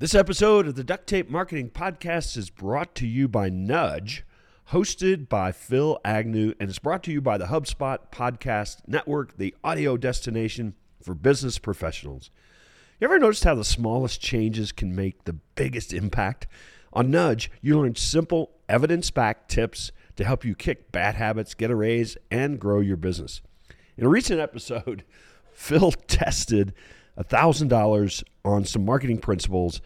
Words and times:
This 0.00 0.14
episode 0.14 0.68
of 0.68 0.76
the 0.76 0.84
Duct 0.84 1.08
Tape 1.08 1.28
Marketing 1.28 1.70
Podcast 1.70 2.36
is 2.36 2.50
brought 2.50 2.94
to 2.94 3.04
you 3.04 3.26
by 3.26 3.48
Nudge, 3.48 4.24
hosted 4.70 5.28
by 5.28 5.50
Phil 5.50 5.98
Agnew, 6.04 6.54
and 6.60 6.70
it's 6.70 6.78
brought 6.78 7.02
to 7.02 7.10
you 7.10 7.20
by 7.20 7.36
the 7.36 7.46
HubSpot 7.46 7.98
Podcast 8.12 8.86
Network, 8.86 9.38
the 9.38 9.56
audio 9.64 9.96
destination 9.96 10.74
for 11.02 11.16
business 11.16 11.58
professionals. 11.58 12.30
You 13.00 13.08
ever 13.08 13.18
noticed 13.18 13.42
how 13.42 13.56
the 13.56 13.64
smallest 13.64 14.20
changes 14.20 14.70
can 14.70 14.94
make 14.94 15.24
the 15.24 15.32
biggest 15.32 15.92
impact? 15.92 16.46
On 16.92 17.10
Nudge, 17.10 17.50
you 17.60 17.76
learn 17.76 17.96
simple, 17.96 18.52
evidence 18.68 19.10
backed 19.10 19.50
tips 19.50 19.90
to 20.14 20.22
help 20.22 20.44
you 20.44 20.54
kick 20.54 20.92
bad 20.92 21.16
habits, 21.16 21.54
get 21.54 21.72
a 21.72 21.74
raise, 21.74 22.16
and 22.30 22.60
grow 22.60 22.78
your 22.78 22.96
business. 22.96 23.40
In 23.96 24.04
a 24.04 24.08
recent 24.08 24.38
episode, 24.38 25.02
Phil 25.52 25.90
tested 25.90 26.72
$1,000 27.18 28.24
on 28.44 28.64
some 28.64 28.84
marketing 28.84 29.18
principles. 29.18 29.80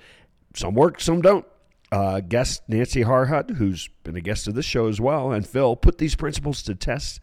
Some 0.54 0.74
work, 0.74 1.00
some 1.00 1.22
don't. 1.22 1.46
Uh, 1.90 2.20
guest 2.20 2.62
Nancy 2.68 3.04
Harhut, 3.04 3.50
who's 3.56 3.90
been 4.02 4.16
a 4.16 4.20
guest 4.22 4.48
of 4.48 4.54
this 4.54 4.64
show 4.64 4.86
as 4.86 4.98
well, 4.98 5.30
and 5.30 5.46
Phil 5.46 5.76
put 5.76 5.98
these 5.98 6.14
principles 6.14 6.62
to 6.62 6.74
test 6.74 7.20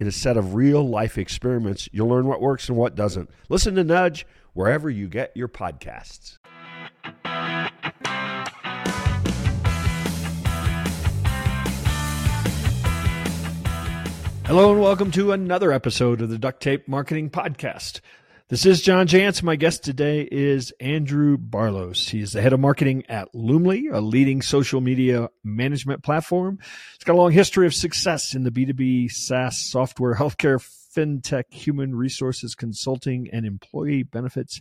in 0.00 0.08
a 0.08 0.12
set 0.12 0.36
of 0.36 0.54
real 0.54 0.82
life 0.88 1.18
experiments. 1.18 1.88
You'll 1.92 2.08
learn 2.08 2.26
what 2.26 2.40
works 2.40 2.68
and 2.68 2.76
what 2.76 2.96
doesn't. 2.96 3.30
Listen 3.48 3.76
to 3.76 3.84
Nudge 3.84 4.26
wherever 4.54 4.90
you 4.90 5.06
get 5.06 5.30
your 5.36 5.46
podcasts. 5.46 6.38
Hello 14.44 14.72
and 14.72 14.80
welcome 14.82 15.12
to 15.12 15.30
another 15.30 15.72
episode 15.72 16.20
of 16.20 16.28
the 16.28 16.38
Duct 16.38 16.60
Tape 16.60 16.88
Marketing 16.88 17.30
Podcast. 17.30 18.00
This 18.52 18.66
is 18.66 18.82
John 18.82 19.06
Jantsch. 19.06 19.42
My 19.42 19.56
guest 19.56 19.82
today 19.82 20.28
is 20.30 20.74
Andrew 20.78 21.38
Barlos. 21.38 22.10
He 22.10 22.20
is 22.20 22.32
the 22.32 22.42
head 22.42 22.52
of 22.52 22.60
marketing 22.60 23.04
at 23.08 23.32
Loomly, 23.32 23.90
a 23.90 24.02
leading 24.02 24.42
social 24.42 24.82
media 24.82 25.30
management 25.42 26.02
platform. 26.02 26.58
It's 26.94 27.02
got 27.02 27.14
a 27.14 27.16
long 27.16 27.32
history 27.32 27.64
of 27.64 27.72
success 27.72 28.34
in 28.34 28.42
the 28.42 28.50
B2B 28.50 29.10
SaaS 29.10 29.56
software, 29.56 30.14
healthcare, 30.18 30.62
fintech, 30.94 31.44
human 31.48 31.94
resources 31.94 32.54
consulting, 32.54 33.30
and 33.32 33.46
employee 33.46 34.02
benefits 34.02 34.60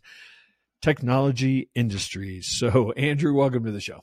technology 0.81 1.69
industries. 1.75 2.47
So, 2.47 2.93
Andrew, 2.93 3.33
welcome 3.33 3.65
to 3.65 3.71
the 3.71 3.81
show. 3.81 3.99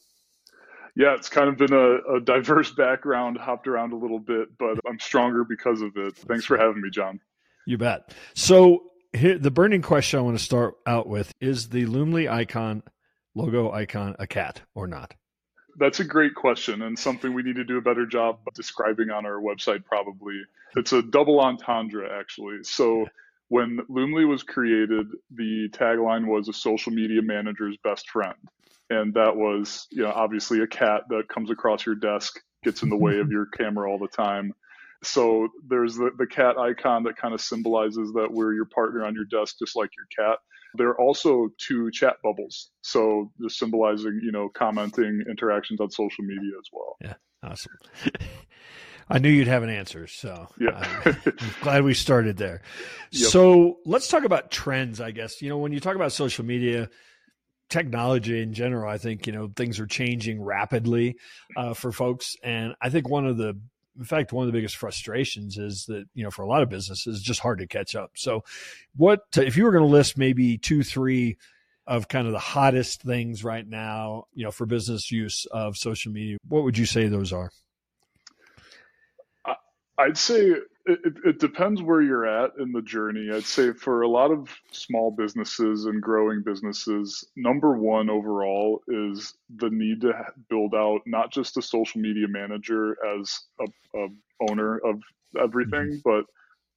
Yeah, 0.96 1.14
it's 1.14 1.30
kind 1.30 1.48
of 1.48 1.56
been 1.56 1.72
a, 1.72 2.16
a 2.16 2.20
diverse 2.20 2.72
background, 2.72 3.38
hopped 3.38 3.66
around 3.66 3.94
a 3.94 3.96
little 3.96 4.20
bit, 4.20 4.48
but 4.58 4.78
I'm 4.86 5.00
stronger 5.00 5.44
because 5.44 5.80
of 5.80 5.96
it. 5.96 6.14
Thanks 6.14 6.44
for 6.44 6.58
having 6.58 6.82
me, 6.82 6.90
John. 6.90 7.20
You 7.66 7.78
bet. 7.78 8.12
So, 8.34 8.82
here, 9.12 9.38
the 9.38 9.50
burning 9.50 9.82
question 9.82 10.18
I 10.18 10.22
want 10.22 10.38
to 10.38 10.44
start 10.44 10.74
out 10.86 11.08
with 11.08 11.32
is 11.40 11.70
the 11.70 11.86
Loomly 11.86 12.30
icon, 12.30 12.82
logo 13.34 13.72
icon, 13.72 14.16
a 14.18 14.26
cat 14.26 14.62
or 14.74 14.86
not? 14.86 15.14
That's 15.78 16.00
a 16.00 16.04
great 16.04 16.34
question 16.34 16.82
and 16.82 16.98
something 16.98 17.32
we 17.32 17.42
need 17.42 17.56
to 17.56 17.64
do 17.64 17.78
a 17.78 17.82
better 17.82 18.04
job 18.04 18.40
describing 18.54 19.10
on 19.10 19.24
our 19.26 19.40
website, 19.40 19.84
probably. 19.84 20.40
It's 20.76 20.92
a 20.92 21.02
double 21.02 21.40
entendre, 21.40 22.08
actually. 22.18 22.58
So, 22.64 23.06
when 23.48 23.78
Loomly 23.88 24.28
was 24.28 24.42
created, 24.42 25.06
the 25.30 25.68
tagline 25.70 26.26
was 26.26 26.48
a 26.48 26.52
social 26.52 26.92
media 26.92 27.22
manager's 27.22 27.78
best 27.82 28.10
friend. 28.10 28.36
And 28.90 29.14
that 29.14 29.36
was, 29.36 29.86
you 29.90 30.02
know, 30.02 30.12
obviously 30.14 30.60
a 30.60 30.66
cat 30.66 31.02
that 31.08 31.28
comes 31.28 31.50
across 31.50 31.86
your 31.86 31.94
desk, 31.94 32.40
gets 32.62 32.82
in 32.82 32.90
the 32.90 32.96
way 32.96 33.18
of 33.18 33.30
your 33.30 33.46
camera 33.46 33.90
all 33.90 33.98
the 33.98 34.08
time. 34.08 34.52
So 35.02 35.48
there's 35.66 35.94
the, 35.94 36.10
the 36.18 36.26
cat 36.26 36.58
icon 36.58 37.04
that 37.04 37.16
kind 37.16 37.32
of 37.32 37.40
symbolizes 37.40 38.12
that 38.14 38.28
we're 38.30 38.54
your 38.54 38.66
partner 38.66 39.04
on 39.04 39.14
your 39.14 39.24
desk, 39.24 39.56
just 39.58 39.76
like 39.76 39.90
your 39.96 40.26
cat. 40.26 40.38
There 40.74 40.88
are 40.88 41.00
also 41.00 41.48
two 41.58 41.90
chat 41.90 42.16
bubbles. 42.22 42.70
So 42.82 43.30
just 43.40 43.58
symbolizing, 43.58 44.20
you 44.22 44.32
know, 44.32 44.48
commenting 44.48 45.22
interactions 45.28 45.80
on 45.80 45.90
social 45.90 46.24
media 46.24 46.52
as 46.58 46.68
well. 46.72 46.96
Yeah. 47.00 47.14
Awesome. 47.42 47.72
I 49.10 49.18
knew 49.18 49.30
you'd 49.30 49.48
have 49.48 49.62
an 49.62 49.70
answer, 49.70 50.06
so 50.06 50.48
yeah. 50.60 50.86
I'm 51.06 51.34
glad 51.62 51.82
we 51.82 51.94
started 51.94 52.36
there. 52.36 52.60
Yep. 53.10 53.30
So 53.30 53.78
let's 53.86 54.06
talk 54.08 54.24
about 54.24 54.50
trends, 54.50 55.00
I 55.00 55.12
guess. 55.12 55.40
You 55.40 55.48
know, 55.48 55.56
when 55.56 55.72
you 55.72 55.80
talk 55.80 55.96
about 55.96 56.12
social 56.12 56.44
media, 56.44 56.90
technology 57.70 58.42
in 58.42 58.52
general, 58.52 58.86
I 58.86 58.98
think, 58.98 59.26
you 59.26 59.32
know, 59.32 59.50
things 59.56 59.80
are 59.80 59.86
changing 59.86 60.42
rapidly 60.42 61.16
uh, 61.56 61.72
for 61.72 61.90
folks. 61.90 62.36
And 62.42 62.74
I 62.82 62.90
think 62.90 63.08
one 63.08 63.26
of 63.26 63.38
the 63.38 63.58
in 63.98 64.04
fact, 64.04 64.32
one 64.32 64.46
of 64.46 64.52
the 64.52 64.56
biggest 64.56 64.76
frustrations 64.76 65.58
is 65.58 65.86
that, 65.86 66.06
you 66.14 66.22
know, 66.22 66.30
for 66.30 66.42
a 66.42 66.46
lot 66.48 66.62
of 66.62 66.68
businesses, 66.68 67.16
it's 67.16 67.24
just 67.24 67.40
hard 67.40 67.58
to 67.58 67.66
catch 67.66 67.96
up. 67.96 68.12
So, 68.14 68.44
what, 68.96 69.20
if 69.36 69.56
you 69.56 69.64
were 69.64 69.72
going 69.72 69.84
to 69.84 69.90
list 69.90 70.16
maybe 70.16 70.56
two, 70.56 70.82
three 70.82 71.36
of 71.86 72.06
kind 72.06 72.26
of 72.26 72.32
the 72.32 72.38
hottest 72.38 73.02
things 73.02 73.42
right 73.42 73.66
now, 73.66 74.24
you 74.34 74.44
know, 74.44 74.50
for 74.50 74.66
business 74.66 75.10
use 75.10 75.46
of 75.50 75.76
social 75.76 76.12
media, 76.12 76.36
what 76.46 76.62
would 76.62 76.78
you 76.78 76.86
say 76.86 77.08
those 77.08 77.32
are? 77.32 77.50
I'd 79.98 80.16
say 80.16 80.52
it, 80.88 81.14
it, 81.24 81.38
depends 81.38 81.82
where 81.82 82.00
you're 82.00 82.26
at 82.26 82.52
in 82.58 82.72
the 82.72 82.82
journey. 82.82 83.28
I'd 83.32 83.44
say 83.44 83.72
for 83.72 84.02
a 84.02 84.08
lot 84.08 84.30
of 84.30 84.48
small 84.72 85.10
businesses 85.10 85.84
and 85.84 86.00
growing 86.00 86.42
businesses, 86.42 87.24
number 87.36 87.76
one 87.76 88.08
overall 88.08 88.82
is 88.88 89.34
the 89.56 89.68
need 89.70 90.00
to 90.00 90.12
build 90.48 90.74
out 90.74 91.00
not 91.04 91.30
just 91.30 91.58
a 91.58 91.62
social 91.62 92.00
media 92.00 92.26
manager 92.26 92.96
as 93.20 93.38
a, 93.60 93.98
a 93.98 94.08
owner 94.50 94.78
of 94.78 95.00
everything, 95.40 96.00
mm-hmm. 96.00 96.10
but 96.10 96.24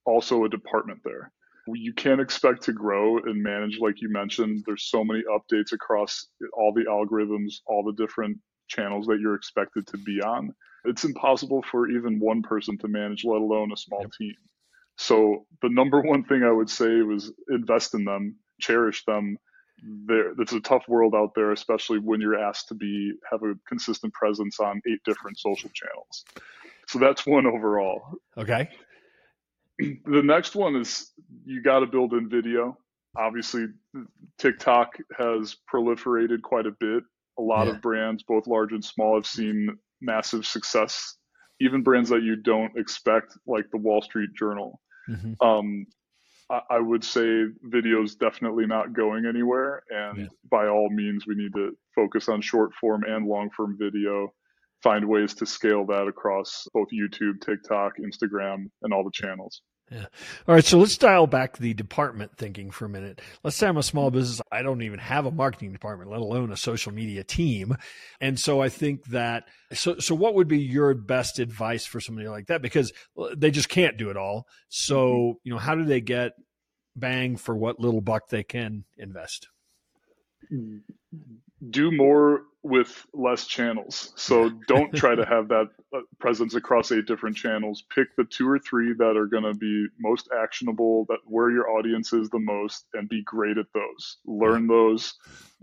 also 0.06 0.44
a 0.44 0.50
department 0.50 1.00
there. 1.06 1.32
You 1.68 1.94
can't 1.94 2.20
expect 2.20 2.64
to 2.64 2.74
grow 2.74 3.20
and 3.20 3.42
manage 3.42 3.80
like 3.80 4.02
you 4.02 4.12
mentioned. 4.12 4.64
There's 4.66 4.90
so 4.90 5.04
many 5.04 5.24
updates 5.32 5.72
across 5.72 6.28
all 6.54 6.74
the 6.74 6.86
algorithms, 6.86 7.62
all 7.66 7.84
the 7.84 7.94
different 7.94 8.38
channels 8.72 9.06
that 9.08 9.20
you're 9.20 9.36
expected 9.36 9.86
to 9.88 9.98
be 9.98 10.22
on 10.22 10.54
it's 10.84 11.04
impossible 11.04 11.64
for 11.70 11.90
even 11.90 12.20
one 12.20 12.42
person 12.42 12.78
to 12.80 12.88
manage, 12.88 13.24
let 13.24 13.42
alone 13.42 13.72
a 13.72 13.78
small 13.78 14.02
yep. 14.02 14.12
team. 14.18 14.36
So 14.98 15.46
the 15.62 15.70
number 15.70 16.02
one 16.06 16.24
thing 16.24 16.44
I 16.44 16.52
would 16.52 16.70
say 16.70 17.02
was 17.02 17.32
invest 17.50 17.94
in 17.94 18.06
them, 18.06 18.36
cherish 18.60 19.04
them. 19.06 19.38
There, 19.84 20.34
it's 20.40 20.54
a 20.54 20.60
tough 20.60 20.84
world 20.88 21.16
out 21.16 21.34
there, 21.36 21.52
especially 21.52 22.00
when 22.00 22.22
you're 22.22 22.40
asked 22.40 22.68
to 22.68 22.76
be 22.76 23.14
have 23.32 23.42
a 23.44 23.56
consistent 23.68 24.14
presence 24.14 24.60
on 24.60 24.82
eight 24.88 25.00
different 25.06 25.40
social 25.40 25.72
channels. 25.74 26.24
So 26.88 27.00
that's 27.00 27.26
one 27.26 27.46
overall. 27.46 28.02
Okay. 28.38 28.70
The 30.06 30.22
next 30.22 30.56
one 30.56 30.76
is 30.76 31.12
you 31.44 31.64
got 31.64 31.80
to 31.80 31.88
build 31.88 32.14
in 32.14 32.30
video. 32.30 32.78
Obviously, 33.18 33.66
TikTok 34.38 34.90
has 35.18 35.56
proliferated 35.74 36.44
quite 36.44 36.68
a 36.68 36.72
bit. 36.80 37.02
A 37.42 37.44
lot 37.44 37.66
yeah. 37.66 37.74
of 37.74 37.82
brands, 37.82 38.22
both 38.24 38.46
large 38.46 38.72
and 38.72 38.86
small, 38.86 39.16
have 39.16 39.26
seen 39.26 39.76
massive 40.00 40.46
success, 40.46 41.18
even 41.60 41.82
brands 41.82 42.10
that 42.10 42.22
you 42.22 42.36
don't 42.36 42.78
expect, 42.78 43.34
like 43.48 43.66
the 43.72 43.78
Wall 43.78 44.04
Street 44.04 44.30
Journal. 44.38 44.80
Mm-hmm. 45.10 45.34
Um, 45.46 45.88
I, 46.52 46.62
I, 46.70 46.80
would 46.80 47.04
say 47.04 47.46
video 47.64 48.04
is 48.04 48.14
definitely 48.14 48.68
not 48.68 48.94
going 48.94 49.26
anywhere, 49.26 49.82
and 49.90 50.18
yeah. 50.20 50.28
by 50.52 50.68
all 50.68 50.90
means, 50.92 51.26
we 51.26 51.34
need 51.34 51.54
to 51.56 51.76
focus 51.96 52.30
on 52.30 52.42
short 52.42 52.74
form 52.80 53.04
and 53.08 53.26
long 53.26 53.50
form 53.50 53.76
video. 53.80 54.32
Find 54.84 55.08
ways 55.08 55.34
to 55.36 55.48
scale 55.48 55.86
that 55.88 56.08
across 56.08 56.68
both 56.76 56.90
YouTube, 56.94 57.42
TikTok, 57.42 57.94
Instagram, 57.98 58.70
and 58.84 58.94
all 58.94 59.04
the 59.04 59.12
channels. 59.12 59.64
Yeah. 59.92 60.06
All 60.48 60.56
right. 60.56 60.64
So 60.64 60.80
let's 60.80 60.98
dial 60.98 61.28
back 61.28 61.58
the 61.58 61.74
department 61.74 62.38
thinking 62.38 62.72
for 62.72 62.86
a 62.86 62.90
minute. 62.90 63.20
Let's 63.44 63.58
say 63.58 63.68
I'm 63.68 63.76
a 63.76 63.84
small 63.84 64.10
business. 64.10 64.42
I 64.50 64.62
don't 64.62 64.82
even 64.84 65.00
have 65.00 65.26
a 65.26 65.32
marketing 65.32 65.74
department, 65.74 66.10
let 66.10 66.22
alone 66.22 66.50
a 66.50 66.58
social 66.58 66.94
media 66.94 67.26
team. 67.26 67.76
And 68.22 68.40
so 68.40 68.62
I 68.62 68.70
think 68.70 69.08
that, 69.08 69.44
so, 69.74 70.00
so 70.00 70.16
what 70.16 70.36
would 70.36 70.48
be 70.48 70.60
your 70.60 70.94
best 70.94 71.40
advice 71.40 71.86
for 71.86 72.00
somebody 72.00 72.30
like 72.30 72.48
that? 72.48 72.62
Because 72.62 72.94
they 73.36 73.52
just 73.52 73.68
can't 73.68 73.98
do 73.98 74.10
it 74.10 74.16
all. 74.16 74.48
So, 74.70 75.08
mm-hmm. 75.08 75.38
you 75.44 75.54
know, 75.54 75.60
how 75.60 75.76
do 75.76 75.84
they 75.84 76.00
get 76.00 76.32
bang 76.96 77.36
for 77.36 77.54
what 77.56 77.82
little 77.82 78.02
buck 78.02 78.30
they 78.30 78.44
can 78.44 78.86
invest? 78.98 79.50
Do 81.70 81.92
more 81.92 82.44
with 82.64 83.06
less 83.14 83.48
channels. 83.48 84.14
So 84.16 84.50
don't 84.68 84.94
try 84.96 85.16
to 85.16 85.26
have 85.26 85.48
that 85.50 85.70
uh, 85.96 86.00
presence 86.20 86.56
across 86.56 86.92
eight 86.92 87.06
different 87.06 87.36
channels. 87.36 87.84
Pick 87.94 88.16
the 88.16 88.24
two 88.24 88.48
or 88.48 88.60
three 88.60 88.94
that 88.94 89.18
are 89.18 89.26
going 89.26 89.44
to 89.44 89.54
be 89.54 89.88
most 90.00 90.30
actionable, 90.38 91.06
that 91.10 91.20
where 91.26 91.52
your 91.52 91.72
audience 91.72 92.14
is 92.14 92.30
the 92.30 92.40
most, 92.40 92.86
and 92.94 93.10
be 93.10 93.24
great 93.24 93.58
at 93.58 93.66
those. 93.74 94.18
Learn 94.26 94.68
those, 94.68 95.16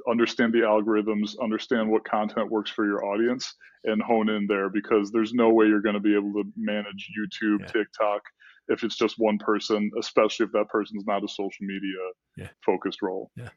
understand 0.08 0.52
the 0.52 0.58
algorithms, 0.58 1.38
understand 1.40 1.88
what 1.88 2.04
content 2.04 2.50
works 2.50 2.70
for 2.70 2.84
your 2.84 3.04
audience, 3.04 3.54
and 3.84 4.02
hone 4.02 4.28
in 4.28 4.46
there 4.46 4.68
because 4.68 5.10
there's 5.12 5.32
no 5.32 5.50
way 5.50 5.66
you're 5.66 5.80
going 5.80 5.94
to 5.94 6.00
be 6.00 6.14
able 6.14 6.32
to 6.32 6.44
manage 6.56 7.10
YouTube, 7.18 7.60
yeah. 7.60 7.66
TikTok, 7.66 8.22
if 8.68 8.84
it's 8.84 8.96
just 8.96 9.14
one 9.18 9.38
person, 9.38 9.90
especially 9.98 10.46
if 10.46 10.52
that 10.52 10.68
person's 10.68 11.04
not 11.06 11.24
a 11.24 11.28
social 11.28 11.66
media 11.66 11.98
yeah. 12.36 12.48
focused 12.64 13.02
role. 13.02 13.30
Yeah. 13.36 13.48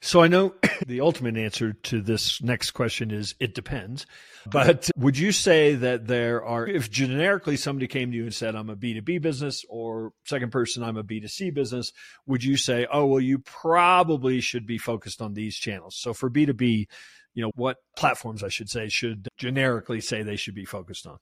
So 0.00 0.22
I 0.22 0.28
know 0.28 0.54
the 0.86 1.00
ultimate 1.00 1.36
answer 1.36 1.72
to 1.72 2.00
this 2.00 2.42
next 2.42 2.72
question 2.72 3.10
is 3.10 3.34
it 3.40 3.54
depends. 3.54 4.06
But 4.48 4.90
would 4.96 5.18
you 5.18 5.32
say 5.32 5.74
that 5.74 6.06
there 6.06 6.44
are, 6.44 6.66
if 6.66 6.90
generically 6.90 7.56
somebody 7.56 7.88
came 7.88 8.12
to 8.12 8.16
you 8.16 8.24
and 8.24 8.34
said, 8.34 8.54
I'm 8.54 8.70
a 8.70 8.76
B2B 8.76 9.20
business, 9.20 9.64
or 9.68 10.12
second 10.24 10.52
person, 10.52 10.84
I'm 10.84 10.96
a 10.96 11.02
B2C 11.02 11.52
business, 11.52 11.92
would 12.26 12.44
you 12.44 12.56
say, 12.56 12.86
oh, 12.92 13.06
well, 13.06 13.20
you 13.20 13.40
probably 13.40 14.40
should 14.40 14.66
be 14.66 14.78
focused 14.78 15.20
on 15.20 15.34
these 15.34 15.56
channels? 15.56 15.96
So 15.96 16.14
for 16.14 16.30
B2B, 16.30 16.86
you 17.34 17.42
know, 17.42 17.50
what 17.54 17.78
platforms 17.96 18.42
I 18.42 18.48
should 18.48 18.70
say 18.70 18.88
should 18.88 19.28
generically 19.36 20.00
say 20.00 20.22
they 20.22 20.36
should 20.36 20.54
be 20.54 20.64
focused 20.64 21.06
on? 21.06 21.18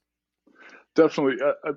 Definitely. 0.94 1.44
Uh, 1.44 1.70
uh, 1.70 1.72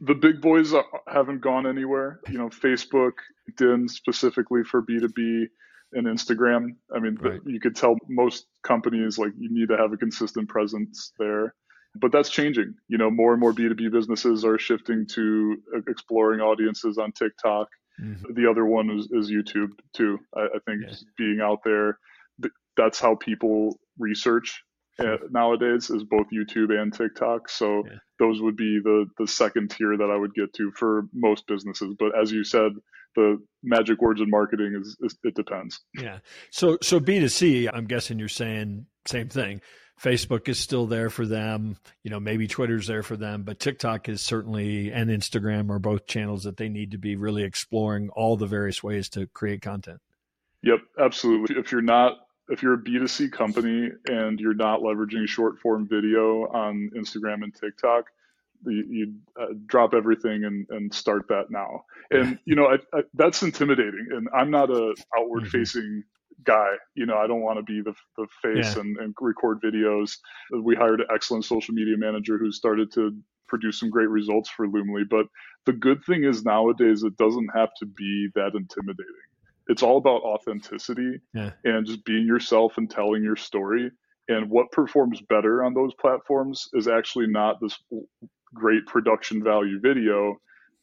the 0.00 0.14
big 0.14 0.40
boys 0.40 0.72
haven't 1.06 1.40
gone 1.40 1.66
anywhere. 1.66 2.20
You 2.28 2.38
know, 2.38 2.48
Facebook, 2.48 3.12
LinkedIn 3.50 3.90
specifically 3.90 4.64
for 4.64 4.82
B2B 4.82 5.46
and 5.92 6.06
Instagram. 6.06 6.76
I 6.94 6.98
mean, 6.98 7.16
right. 7.20 7.40
you 7.44 7.60
could 7.60 7.76
tell 7.76 7.96
most 8.08 8.46
companies 8.62 9.18
like 9.18 9.32
you 9.38 9.48
need 9.50 9.68
to 9.68 9.76
have 9.76 9.92
a 9.92 9.96
consistent 9.96 10.48
presence 10.48 11.12
there. 11.18 11.54
But 11.94 12.12
that's 12.12 12.30
changing. 12.30 12.74
You 12.88 12.98
know, 12.98 13.10
more 13.10 13.32
and 13.32 13.40
more 13.40 13.52
B2B 13.52 13.90
businesses 13.92 14.44
are 14.44 14.58
shifting 14.58 15.06
to 15.08 15.56
exploring 15.88 16.40
audiences 16.40 16.98
on 16.98 17.12
TikTok. 17.12 17.68
Mm-hmm. 18.00 18.34
The 18.34 18.48
other 18.48 18.64
one 18.64 18.90
is, 18.90 19.08
is 19.10 19.30
YouTube 19.30 19.72
too. 19.94 20.18
I, 20.34 20.42
I 20.42 20.58
think 20.66 20.82
yeah. 20.86 20.94
being 21.16 21.40
out 21.42 21.60
there, 21.64 21.98
that's 22.76 23.00
how 23.00 23.16
people 23.16 23.78
research 23.98 24.62
uh, 24.62 24.67
nowadays 25.30 25.90
is 25.90 26.04
both 26.04 26.26
YouTube 26.32 26.70
and 26.70 26.92
TikTok. 26.92 27.48
So 27.48 27.84
yeah. 27.86 27.98
those 28.18 28.40
would 28.40 28.56
be 28.56 28.80
the 28.82 29.06
the 29.18 29.26
second 29.26 29.70
tier 29.70 29.96
that 29.96 30.10
I 30.10 30.16
would 30.16 30.34
get 30.34 30.52
to 30.54 30.70
for 30.72 31.04
most 31.12 31.46
businesses. 31.46 31.94
But 31.98 32.18
as 32.20 32.32
you 32.32 32.44
said, 32.44 32.72
the 33.14 33.38
magic 33.62 34.00
words 34.00 34.20
in 34.20 34.30
marketing 34.30 34.76
is, 34.80 34.96
is 35.00 35.18
it 35.22 35.34
depends. 35.34 35.80
Yeah. 35.94 36.18
So 36.50 36.78
so 36.82 37.00
B 37.00 37.20
2 37.20 37.28
C, 37.28 37.68
I'm 37.68 37.86
guessing 37.86 38.18
you're 38.18 38.28
saying 38.28 38.86
same 39.06 39.28
thing. 39.28 39.60
Facebook 40.00 40.48
is 40.48 40.60
still 40.60 40.86
there 40.86 41.10
for 41.10 41.26
them. 41.26 41.76
You 42.04 42.10
know, 42.10 42.20
maybe 42.20 42.46
Twitter's 42.46 42.86
there 42.86 43.02
for 43.02 43.16
them, 43.16 43.42
but 43.42 43.58
TikTok 43.58 44.08
is 44.08 44.22
certainly 44.22 44.92
and 44.92 45.10
Instagram 45.10 45.70
are 45.70 45.80
both 45.80 46.06
channels 46.06 46.44
that 46.44 46.56
they 46.56 46.68
need 46.68 46.92
to 46.92 46.98
be 46.98 47.16
really 47.16 47.42
exploring 47.42 48.08
all 48.10 48.36
the 48.36 48.46
various 48.46 48.82
ways 48.82 49.08
to 49.10 49.26
create 49.26 49.60
content. 49.60 50.00
Yep, 50.62 50.80
absolutely. 51.00 51.56
If 51.56 51.72
you're 51.72 51.82
not 51.82 52.18
if 52.48 52.62
you're 52.62 52.74
a 52.74 52.82
B2C 52.82 53.30
company 53.32 53.90
and 54.06 54.40
you're 54.40 54.54
not 54.54 54.80
leveraging 54.80 55.28
short 55.28 55.58
form 55.58 55.86
video 55.88 56.46
on 56.46 56.90
Instagram 56.96 57.42
and 57.42 57.54
TikTok, 57.54 58.04
you, 58.66 58.84
you 58.88 59.14
uh, 59.40 59.54
drop 59.66 59.94
everything 59.94 60.44
and, 60.44 60.66
and 60.70 60.92
start 60.92 61.26
that 61.28 61.50
now. 61.50 61.84
And, 62.10 62.38
you 62.44 62.56
know, 62.56 62.66
I, 62.66 62.76
I, 62.96 63.02
that's 63.14 63.42
intimidating. 63.42 64.08
And 64.10 64.28
I'm 64.34 64.50
not 64.50 64.70
a 64.70 64.94
outward 65.16 65.44
mm-hmm. 65.44 65.58
facing 65.58 66.04
guy. 66.44 66.70
You 66.94 67.06
know, 67.06 67.16
I 67.16 67.26
don't 67.26 67.42
want 67.42 67.58
to 67.58 67.62
be 67.62 67.82
the, 67.82 67.94
the 68.16 68.26
face 68.42 68.74
yeah. 68.74 68.80
and, 68.80 68.96
and 68.98 69.14
record 69.20 69.60
videos. 69.62 70.16
We 70.62 70.74
hired 70.74 71.00
an 71.00 71.06
excellent 71.14 71.44
social 71.44 71.74
media 71.74 71.96
manager 71.96 72.38
who 72.38 72.50
started 72.50 72.92
to 72.94 73.16
produce 73.46 73.80
some 73.80 73.90
great 73.90 74.08
results 74.08 74.48
for 74.48 74.66
Loomly. 74.66 75.08
But 75.08 75.26
the 75.66 75.72
good 75.72 76.04
thing 76.04 76.24
is 76.24 76.44
nowadays 76.44 77.02
it 77.02 77.16
doesn't 77.16 77.48
have 77.54 77.70
to 77.80 77.86
be 77.86 78.28
that 78.34 78.52
intimidating 78.54 79.27
it's 79.68 79.82
all 79.82 79.98
about 79.98 80.22
authenticity 80.22 81.20
yeah. 81.34 81.50
and 81.64 81.86
just 81.86 82.04
being 82.04 82.26
yourself 82.26 82.78
and 82.78 82.90
telling 82.90 83.22
your 83.22 83.36
story. 83.36 83.90
And 84.28 84.50
what 84.50 84.72
performs 84.72 85.20
better 85.28 85.64
on 85.64 85.74
those 85.74 85.92
platforms 86.00 86.68
is 86.72 86.88
actually 86.88 87.26
not 87.28 87.60
this 87.60 87.78
great 88.54 88.86
production 88.86 89.44
value 89.44 89.78
video. 89.80 90.36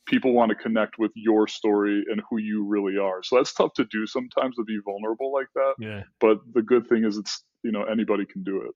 People 0.08 0.34
want 0.34 0.50
to 0.50 0.56
connect 0.56 1.00
with 1.00 1.12
your 1.16 1.48
story 1.48 2.04
and 2.10 2.22
who 2.30 2.38
you 2.38 2.64
really 2.66 2.98
are. 2.98 3.24
So 3.24 3.38
that's 3.38 3.54
tough 3.54 3.74
to 3.74 3.86
do 3.86 4.06
sometimes 4.06 4.56
to 4.56 4.64
be 4.64 4.80
vulnerable 4.84 5.34
like 5.34 5.48
that. 5.56 5.74
Yeah. 5.80 6.04
But 6.20 6.38
the 6.54 6.62
good 6.62 6.88
thing 6.88 7.06
is 7.06 7.18
it's, 7.18 7.44
you 7.64 7.72
know, 7.72 7.84
anybody 7.84 8.26
can 8.26 8.44
do 8.44 8.62
it. 8.62 8.72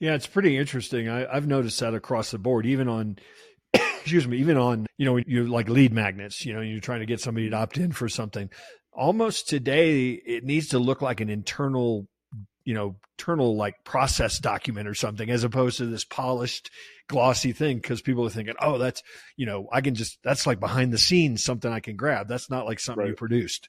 Yeah, 0.00 0.14
it's 0.14 0.26
pretty 0.26 0.56
interesting. 0.56 1.08
I, 1.08 1.26
I've 1.30 1.46
noticed 1.46 1.80
that 1.80 1.94
across 1.94 2.30
the 2.30 2.38
board, 2.38 2.66
even 2.66 2.88
on 2.88 3.18
excuse 3.74 4.26
me, 4.26 4.38
even 4.38 4.56
on, 4.56 4.86
you 4.96 5.06
know, 5.06 5.18
you're 5.26 5.46
like 5.46 5.68
lead 5.68 5.92
magnets, 5.92 6.44
you 6.44 6.54
know, 6.54 6.60
you're 6.60 6.80
trying 6.80 7.00
to 7.00 7.06
get 7.06 7.20
somebody 7.20 7.50
to 7.50 7.56
opt 7.56 7.76
in 7.78 7.92
for 7.92 8.08
something 8.08 8.50
almost 8.92 9.48
today 9.48 10.10
it 10.10 10.44
needs 10.44 10.68
to 10.68 10.78
look 10.78 11.02
like 11.02 11.20
an 11.20 11.28
internal 11.28 12.06
you 12.64 12.74
know 12.74 12.96
internal 13.18 13.56
like 13.56 13.74
process 13.84 14.38
document 14.38 14.88
or 14.88 14.94
something 14.94 15.30
as 15.30 15.44
opposed 15.44 15.78
to 15.78 15.86
this 15.86 16.04
polished 16.04 16.70
glossy 17.08 17.52
thing 17.52 17.76
because 17.76 18.00
people 18.00 18.24
are 18.24 18.30
thinking 18.30 18.54
oh 18.60 18.78
that's 18.78 19.02
you 19.36 19.46
know 19.46 19.68
i 19.72 19.80
can 19.80 19.94
just 19.94 20.18
that's 20.22 20.46
like 20.46 20.60
behind 20.60 20.92
the 20.92 20.98
scenes 20.98 21.42
something 21.42 21.72
i 21.72 21.80
can 21.80 21.96
grab. 21.96 22.28
That's 22.28 22.50
not 22.50 22.66
like 22.66 22.80
something 22.80 23.02
right. 23.02 23.10
you 23.10 23.16
produced. 23.16 23.68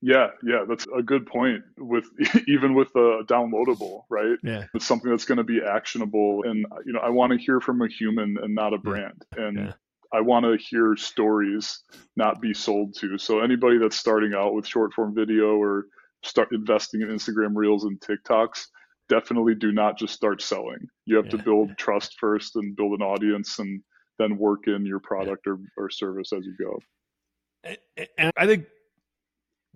Yeah 0.00 0.28
yeah 0.42 0.64
that's 0.68 0.86
a 0.96 1.02
good 1.02 1.26
point 1.26 1.62
with 1.76 2.06
even 2.48 2.74
with 2.74 2.88
a 2.94 3.24
downloadable 3.24 4.02
right? 4.08 4.38
Yeah. 4.42 4.64
It's 4.74 4.86
something 4.86 5.10
that's 5.10 5.24
going 5.24 5.38
to 5.38 5.44
be 5.44 5.60
actionable 5.62 6.42
and 6.44 6.66
you 6.86 6.92
know 6.92 7.00
i 7.00 7.10
want 7.10 7.32
to 7.32 7.38
hear 7.38 7.60
from 7.60 7.82
a 7.82 7.88
human 7.88 8.36
and 8.40 8.54
not 8.54 8.74
a 8.74 8.78
brand 8.78 9.24
and 9.36 9.58
yeah. 9.58 9.72
I 10.12 10.20
want 10.20 10.44
to 10.44 10.56
hear 10.56 10.96
stories, 10.96 11.82
not 12.16 12.40
be 12.40 12.54
sold 12.54 12.94
to. 12.98 13.18
So 13.18 13.40
anybody 13.40 13.78
that's 13.78 13.96
starting 13.96 14.34
out 14.34 14.54
with 14.54 14.66
short 14.66 14.94
form 14.94 15.14
video 15.14 15.56
or 15.56 15.86
start 16.22 16.48
investing 16.52 17.02
in 17.02 17.08
Instagram 17.08 17.54
Reels 17.54 17.84
and 17.84 18.00
TikToks, 18.00 18.66
definitely 19.08 19.54
do 19.54 19.72
not 19.72 19.98
just 19.98 20.14
start 20.14 20.40
selling. 20.42 20.88
You 21.04 21.16
have 21.16 21.26
yeah. 21.26 21.32
to 21.32 21.38
build 21.38 21.76
trust 21.76 22.16
first 22.18 22.56
and 22.56 22.74
build 22.76 22.98
an 22.98 23.04
audience 23.04 23.58
and 23.58 23.82
then 24.18 24.38
work 24.38 24.66
in 24.66 24.84
your 24.84 25.00
product 25.00 25.46
or, 25.46 25.58
or 25.76 25.90
service 25.90 26.32
as 26.32 26.44
you 26.44 26.54
go. 26.58 27.76
And 28.16 28.32
I 28.36 28.46
think 28.46 28.66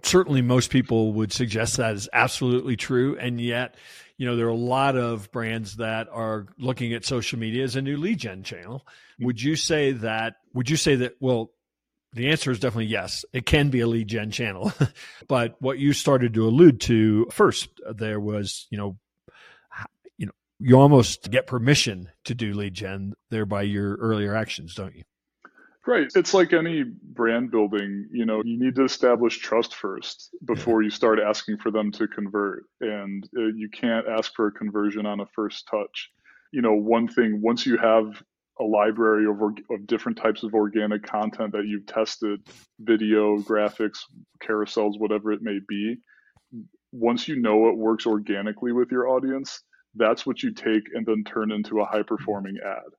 certainly 0.02 0.42
most 0.42 0.70
people 0.70 1.12
would 1.14 1.32
suggest 1.32 1.76
that 1.76 1.94
is 1.94 2.08
absolutely 2.12 2.76
true. 2.76 3.16
And 3.18 3.40
yet, 3.40 3.76
you 4.22 4.28
know, 4.28 4.36
there 4.36 4.46
are 4.46 4.50
a 4.50 4.54
lot 4.54 4.96
of 4.96 5.32
brands 5.32 5.78
that 5.78 6.08
are 6.12 6.46
looking 6.56 6.92
at 6.92 7.04
social 7.04 7.40
media 7.40 7.64
as 7.64 7.74
a 7.74 7.82
new 7.82 7.96
lead 7.96 8.18
gen 8.18 8.44
channel. 8.44 8.86
Mm-hmm. 9.14 9.24
Would 9.24 9.42
you 9.42 9.56
say 9.56 9.90
that, 9.90 10.36
would 10.54 10.70
you 10.70 10.76
say 10.76 10.94
that, 10.94 11.14
well, 11.18 11.50
the 12.12 12.30
answer 12.30 12.52
is 12.52 12.60
definitely 12.60 12.86
yes. 12.86 13.24
It 13.32 13.46
can 13.46 13.70
be 13.70 13.80
a 13.80 13.88
lead 13.88 14.06
gen 14.06 14.30
channel. 14.30 14.72
but 15.26 15.56
what 15.60 15.80
you 15.80 15.92
started 15.92 16.34
to 16.34 16.46
allude 16.46 16.80
to 16.82 17.26
first 17.32 17.68
uh, 17.84 17.94
there 17.94 18.20
was, 18.20 18.68
you 18.70 18.78
know, 18.78 18.96
you 20.18 20.26
know, 20.26 20.32
you 20.60 20.78
almost 20.78 21.28
get 21.28 21.48
permission 21.48 22.08
to 22.22 22.36
do 22.36 22.54
lead 22.54 22.74
gen 22.74 23.14
there 23.30 23.44
by 23.44 23.62
your 23.62 23.96
earlier 23.96 24.36
actions, 24.36 24.76
don't 24.76 24.94
you? 24.94 25.02
Right. 25.86 26.06
It's 26.14 26.32
like 26.32 26.52
any 26.52 26.84
brand 26.84 27.50
building, 27.50 28.08
you 28.12 28.24
know, 28.24 28.40
you 28.44 28.58
need 28.58 28.76
to 28.76 28.84
establish 28.84 29.38
trust 29.38 29.74
first 29.74 30.30
before 30.44 30.80
yeah. 30.80 30.86
you 30.86 30.90
start 30.90 31.18
asking 31.18 31.58
for 31.58 31.72
them 31.72 31.90
to 31.92 32.06
convert. 32.06 32.64
And 32.80 33.28
uh, 33.36 33.46
you 33.56 33.68
can't 33.68 34.06
ask 34.06 34.32
for 34.34 34.46
a 34.46 34.52
conversion 34.52 35.06
on 35.06 35.20
a 35.20 35.26
first 35.34 35.66
touch. 35.68 36.10
You 36.52 36.62
know, 36.62 36.74
one 36.74 37.08
thing, 37.08 37.40
once 37.42 37.66
you 37.66 37.78
have 37.78 38.22
a 38.60 38.64
library 38.64 39.26
of, 39.26 39.42
of 39.42 39.86
different 39.88 40.18
types 40.18 40.44
of 40.44 40.54
organic 40.54 41.02
content 41.02 41.52
that 41.52 41.66
you've 41.66 41.86
tested, 41.86 42.46
video, 42.78 43.38
graphics, 43.38 43.98
carousels, 44.40 45.00
whatever 45.00 45.32
it 45.32 45.42
may 45.42 45.58
be, 45.66 45.96
once 46.92 47.26
you 47.26 47.40
know 47.40 47.68
it 47.68 47.76
works 47.76 48.06
organically 48.06 48.70
with 48.70 48.92
your 48.92 49.08
audience, 49.08 49.62
that's 49.96 50.26
what 50.26 50.44
you 50.44 50.52
take 50.52 50.84
and 50.94 51.04
then 51.06 51.24
turn 51.24 51.50
into 51.50 51.80
a 51.80 51.84
high 51.84 52.02
performing 52.02 52.56
ad. 52.64 52.92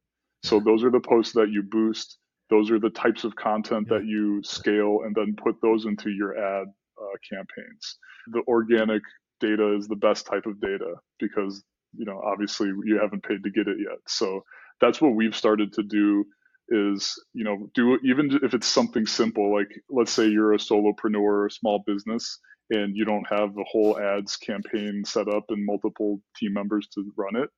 So 0.44 0.60
those 0.60 0.84
are 0.84 0.92
the 0.92 1.00
posts 1.00 1.34
that 1.34 1.50
you 1.50 1.64
boost 1.64 2.18
those 2.54 2.70
are 2.70 2.80
the 2.80 2.92
types 2.92 3.24
of 3.24 3.36
content 3.36 3.90
that 3.90 4.06
you 4.06 4.40
scale 4.44 5.00
and 5.04 5.16
then 5.16 5.36
put 5.36 5.56
those 5.64 5.86
into 5.86 6.12
your 6.12 6.38
ad 6.38 6.68
uh, 7.02 7.18
campaigns. 7.28 7.98
The 8.28 8.44
organic 8.48 9.02
data 9.40 9.76
is 9.76 9.88
the 9.88 9.96
best 9.96 10.28
type 10.28 10.46
of 10.46 10.62
data 10.62 10.94
because 11.20 11.64
you 11.98 12.06
know 12.06 12.22
obviously 12.24 12.68
you 12.68 13.00
haven't 13.02 13.24
paid 13.24 13.44
to 13.44 13.50
get 13.50 13.68
it 13.68 13.78
yet. 13.80 13.98
So 14.08 14.44
that's 14.80 15.02
what 15.02 15.16
we've 15.16 15.36
started 15.36 15.74
to 15.74 15.84
do 15.84 16.26
is 16.70 17.16
you 17.34 17.44
know 17.44 17.68
do 17.74 17.98
even 18.06 18.40
if 18.44 18.54
it's 18.54 18.68
something 18.68 19.08
simple 19.08 19.54
like 19.54 19.70
let's 19.90 20.14
say 20.14 20.28
you're 20.28 20.54
a 20.54 20.58
solopreneur 20.58 21.20
or 21.20 21.46
a 21.48 21.52
small 21.52 21.84
business 21.88 22.40
and 22.70 22.96
you 22.96 23.04
don't 23.04 23.28
have 23.30 23.54
the 23.54 23.66
whole 23.70 24.00
ads 24.00 24.38
campaign 24.38 25.04
set 25.06 25.28
up 25.28 25.44
and 25.50 25.66
multiple 25.66 26.22
team 26.38 26.54
members 26.54 26.88
to 26.94 27.12
run 27.18 27.36
it 27.36 27.50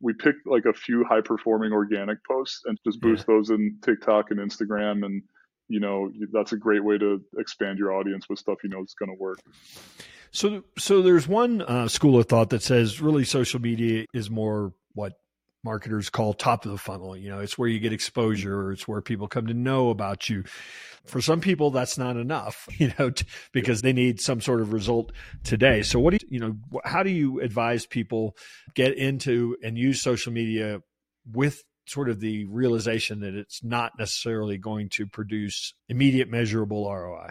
we 0.00 0.12
picked 0.12 0.46
like 0.46 0.64
a 0.64 0.72
few 0.72 1.04
high 1.04 1.20
performing 1.20 1.72
organic 1.72 2.24
posts 2.24 2.62
and 2.64 2.78
just 2.86 3.00
boost 3.00 3.24
yeah. 3.28 3.34
those 3.34 3.50
in 3.50 3.78
TikTok 3.82 4.30
and 4.30 4.40
Instagram. 4.40 5.04
And, 5.04 5.22
you 5.68 5.80
know, 5.80 6.10
that's 6.32 6.52
a 6.52 6.56
great 6.56 6.82
way 6.82 6.98
to 6.98 7.22
expand 7.38 7.78
your 7.78 7.92
audience 7.92 8.28
with 8.28 8.38
stuff 8.38 8.58
you 8.64 8.70
know 8.70 8.82
is 8.82 8.94
going 8.98 9.10
to 9.10 9.20
work. 9.20 9.38
So, 10.32 10.64
so 10.78 11.02
there's 11.02 11.28
one 11.28 11.62
uh, 11.62 11.88
school 11.88 12.18
of 12.18 12.26
thought 12.26 12.50
that 12.50 12.62
says 12.62 13.00
really 13.00 13.24
social 13.24 13.60
media 13.60 14.06
is 14.14 14.30
more 14.30 14.72
what 14.94 15.14
marketers 15.64 16.10
call 16.10 16.32
top 16.34 16.64
of 16.64 16.72
the 16.72 16.78
funnel. 16.78 17.16
You 17.16 17.30
know, 17.30 17.40
it's 17.40 17.58
where 17.58 17.68
you 17.68 17.78
get 17.78 17.92
exposure, 17.92 18.72
it's 18.72 18.88
where 18.88 19.00
people 19.00 19.28
come 19.28 19.46
to 19.46 19.54
know 19.54 19.90
about 19.90 20.28
you. 20.28 20.44
For 21.06 21.20
some 21.20 21.40
people, 21.40 21.70
that's 21.70 21.96
not 21.96 22.16
enough, 22.16 22.68
you 22.78 22.92
know, 22.98 23.10
t- 23.10 23.26
because 23.52 23.82
they 23.82 23.92
need 23.92 24.20
some 24.20 24.40
sort 24.40 24.60
of 24.60 24.72
result 24.72 25.12
today. 25.44 25.82
So, 25.82 25.98
what 25.98 26.10
do 26.12 26.18
you, 26.22 26.38
you 26.38 26.40
know, 26.40 26.80
how 26.84 27.02
do 27.02 27.10
you 27.10 27.40
advise 27.40 27.86
people 27.86 28.36
get 28.74 28.96
into 28.96 29.56
and 29.62 29.78
use 29.78 30.02
social 30.02 30.32
media 30.32 30.80
with 31.30 31.62
sort 31.90 32.08
of 32.08 32.20
the 32.20 32.44
realization 32.44 33.20
that 33.20 33.34
it's 33.34 33.64
not 33.64 33.92
necessarily 33.98 34.56
going 34.56 34.88
to 34.88 35.06
produce 35.06 35.74
immediate 35.88 36.30
measurable 36.30 36.88
ROI. 36.88 37.30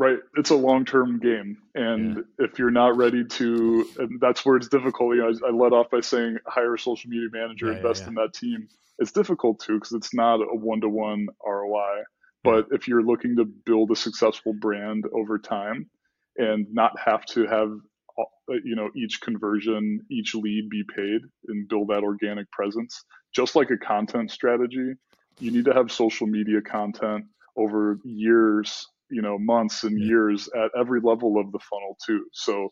Right. 0.00 0.16
It's 0.38 0.48
a 0.48 0.56
long 0.56 0.86
term 0.86 1.18
game. 1.18 1.58
And 1.74 2.16
yeah. 2.16 2.46
if 2.46 2.58
you're 2.58 2.70
not 2.70 2.96
ready 2.96 3.22
to, 3.22 3.86
and 3.98 4.18
that's 4.18 4.46
where 4.46 4.56
it's 4.56 4.68
difficult. 4.68 5.14
You 5.14 5.20
know, 5.20 5.32
I, 5.44 5.48
I 5.48 5.50
led 5.50 5.74
off 5.74 5.90
by 5.90 6.00
saying 6.00 6.38
hire 6.46 6.74
a 6.74 6.78
social 6.78 7.10
media 7.10 7.28
manager, 7.30 7.66
yeah, 7.66 7.76
invest 7.76 8.04
yeah, 8.04 8.08
in 8.08 8.14
that 8.14 8.32
team. 8.32 8.66
It's 8.98 9.12
difficult 9.12 9.60
too 9.60 9.74
because 9.74 9.92
it's 9.92 10.14
not 10.14 10.36
a 10.36 10.56
one 10.56 10.80
to 10.80 10.88
one 10.88 11.28
ROI. 11.46 12.04
But 12.42 12.68
if 12.70 12.88
you're 12.88 13.02
looking 13.02 13.36
to 13.36 13.44
build 13.44 13.90
a 13.90 13.96
successful 13.96 14.54
brand 14.54 15.04
over 15.12 15.38
time 15.38 15.90
and 16.38 16.66
not 16.72 16.98
have 16.98 17.26
to 17.26 17.46
have 17.46 17.70
uh, 18.18 18.54
you 18.64 18.76
know 18.76 18.88
each 18.96 19.20
conversion 19.20 20.00
each 20.10 20.34
lead 20.34 20.70
be 20.70 20.82
paid 20.96 21.20
and 21.48 21.68
build 21.68 21.88
that 21.88 22.02
organic 22.02 22.50
presence 22.52 23.04
just 23.34 23.54
like 23.54 23.70
a 23.70 23.76
content 23.76 24.30
strategy 24.30 24.94
you 25.38 25.50
need 25.50 25.64
to 25.64 25.72
have 25.72 25.92
social 25.92 26.26
media 26.26 26.60
content 26.60 27.24
over 27.56 27.98
years 28.04 28.86
you 29.10 29.22
know 29.22 29.38
months 29.38 29.84
and 29.84 29.98
years 29.98 30.48
at 30.54 30.70
every 30.78 31.00
level 31.00 31.38
of 31.38 31.50
the 31.52 31.58
funnel 31.58 31.96
too 32.04 32.24
so 32.32 32.68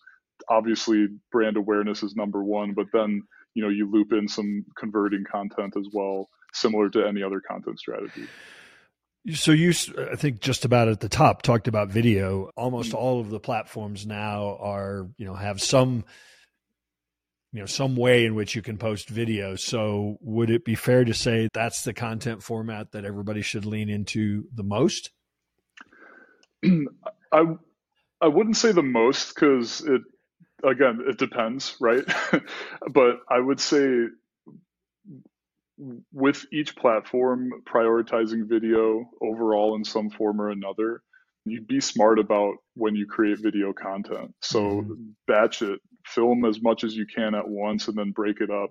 obviously 0.49 1.09
brand 1.33 1.57
awareness 1.57 2.03
is 2.03 2.15
number 2.15 2.43
one 2.43 2.75
but 2.75 2.87
then 2.93 3.23
you 3.55 3.63
know 3.63 3.69
you 3.69 3.91
loop 3.91 4.13
in 4.13 4.29
some 4.29 4.65
converting 4.79 5.25
content 5.31 5.75
as 5.77 5.89
well 5.93 6.29
similar 6.53 6.89
to 6.89 7.07
any 7.07 7.23
other 7.23 7.41
content 7.41 7.79
strategy 7.79 8.27
so 9.35 9.53
you, 9.53 9.75
I 10.11 10.17
think, 10.17 10.41
just 10.41 10.65
about 10.65 10.89
at 10.89 11.01
the 11.01 11.09
top 11.09 11.43
talked 11.43 11.69
about 11.69 11.89
video. 11.89 12.51
Almost 12.57 12.91
mm-hmm. 12.91 12.99
all 12.99 13.21
of 13.21 13.31
the 13.31 13.41
platforms 13.41 14.07
now 14.07 14.57
are, 14.61 15.09
you 15.19 15.27
know, 15.27 15.35
have 15.35 15.61
some, 15.61 16.05
you 17.53 17.61
know, 17.61 17.67
some 17.67 17.97
way 17.97 18.25
in 18.25 18.35
which 18.35 18.55
you 18.55 18.63
can 18.63 18.79
post 18.79 19.09
video. 19.09 19.57
So 19.57 20.17
would 20.21 20.51
it 20.51 20.65
be 20.65 20.75
fair 20.75 21.05
to 21.05 21.15
say 21.15 21.49
that's 21.53 21.83
the 21.83 21.93
content 21.93 22.43
format 22.43 22.93
that 22.93 23.05
everybody 23.05 23.43
should 23.43 23.67
lean 23.67 23.89
into 23.89 24.45
the 24.55 24.63
most? 24.63 25.11
I 27.33 27.45
I 28.21 28.29
wouldn't 28.29 28.57
say 28.57 28.73
the 28.73 28.83
most 28.83 29.35
because 29.35 29.81
it 29.81 30.03
again 30.65 31.05
it 31.07 31.19
depends, 31.19 31.77
right? 31.81 32.05
but 32.93 33.21
I 33.29 33.39
would 33.39 33.61
say 33.61 34.07
with 36.13 36.45
each 36.53 36.75
platform 36.77 37.51
prioritizing 37.67 38.49
video 38.49 39.09
overall 39.23 39.77
in 39.77 39.85
some 39.85 40.11
form 40.11 40.41
or 40.41 40.51
another, 40.51 41.03
you'd 41.45 41.69
be 41.69 41.81
smart 41.81 42.19
about 42.19 42.57
when 42.75 42.97
you 42.97 43.07
create 43.07 43.39
video 43.41 43.73
content. 43.73 44.35
So 44.43 44.61
mm-hmm. 44.61 44.95
batch 45.27 45.63
it, 45.63 45.81
film 46.05 46.45
as 46.45 46.61
much 46.61 46.85
as 46.85 46.97
you 46.97 47.07
can 47.07 47.35
at 47.35 47.49
once, 47.49 47.89
and 47.89 47.97
then 47.97 48.11
break 48.11 48.41
it 48.41 48.51
up. 48.51 48.71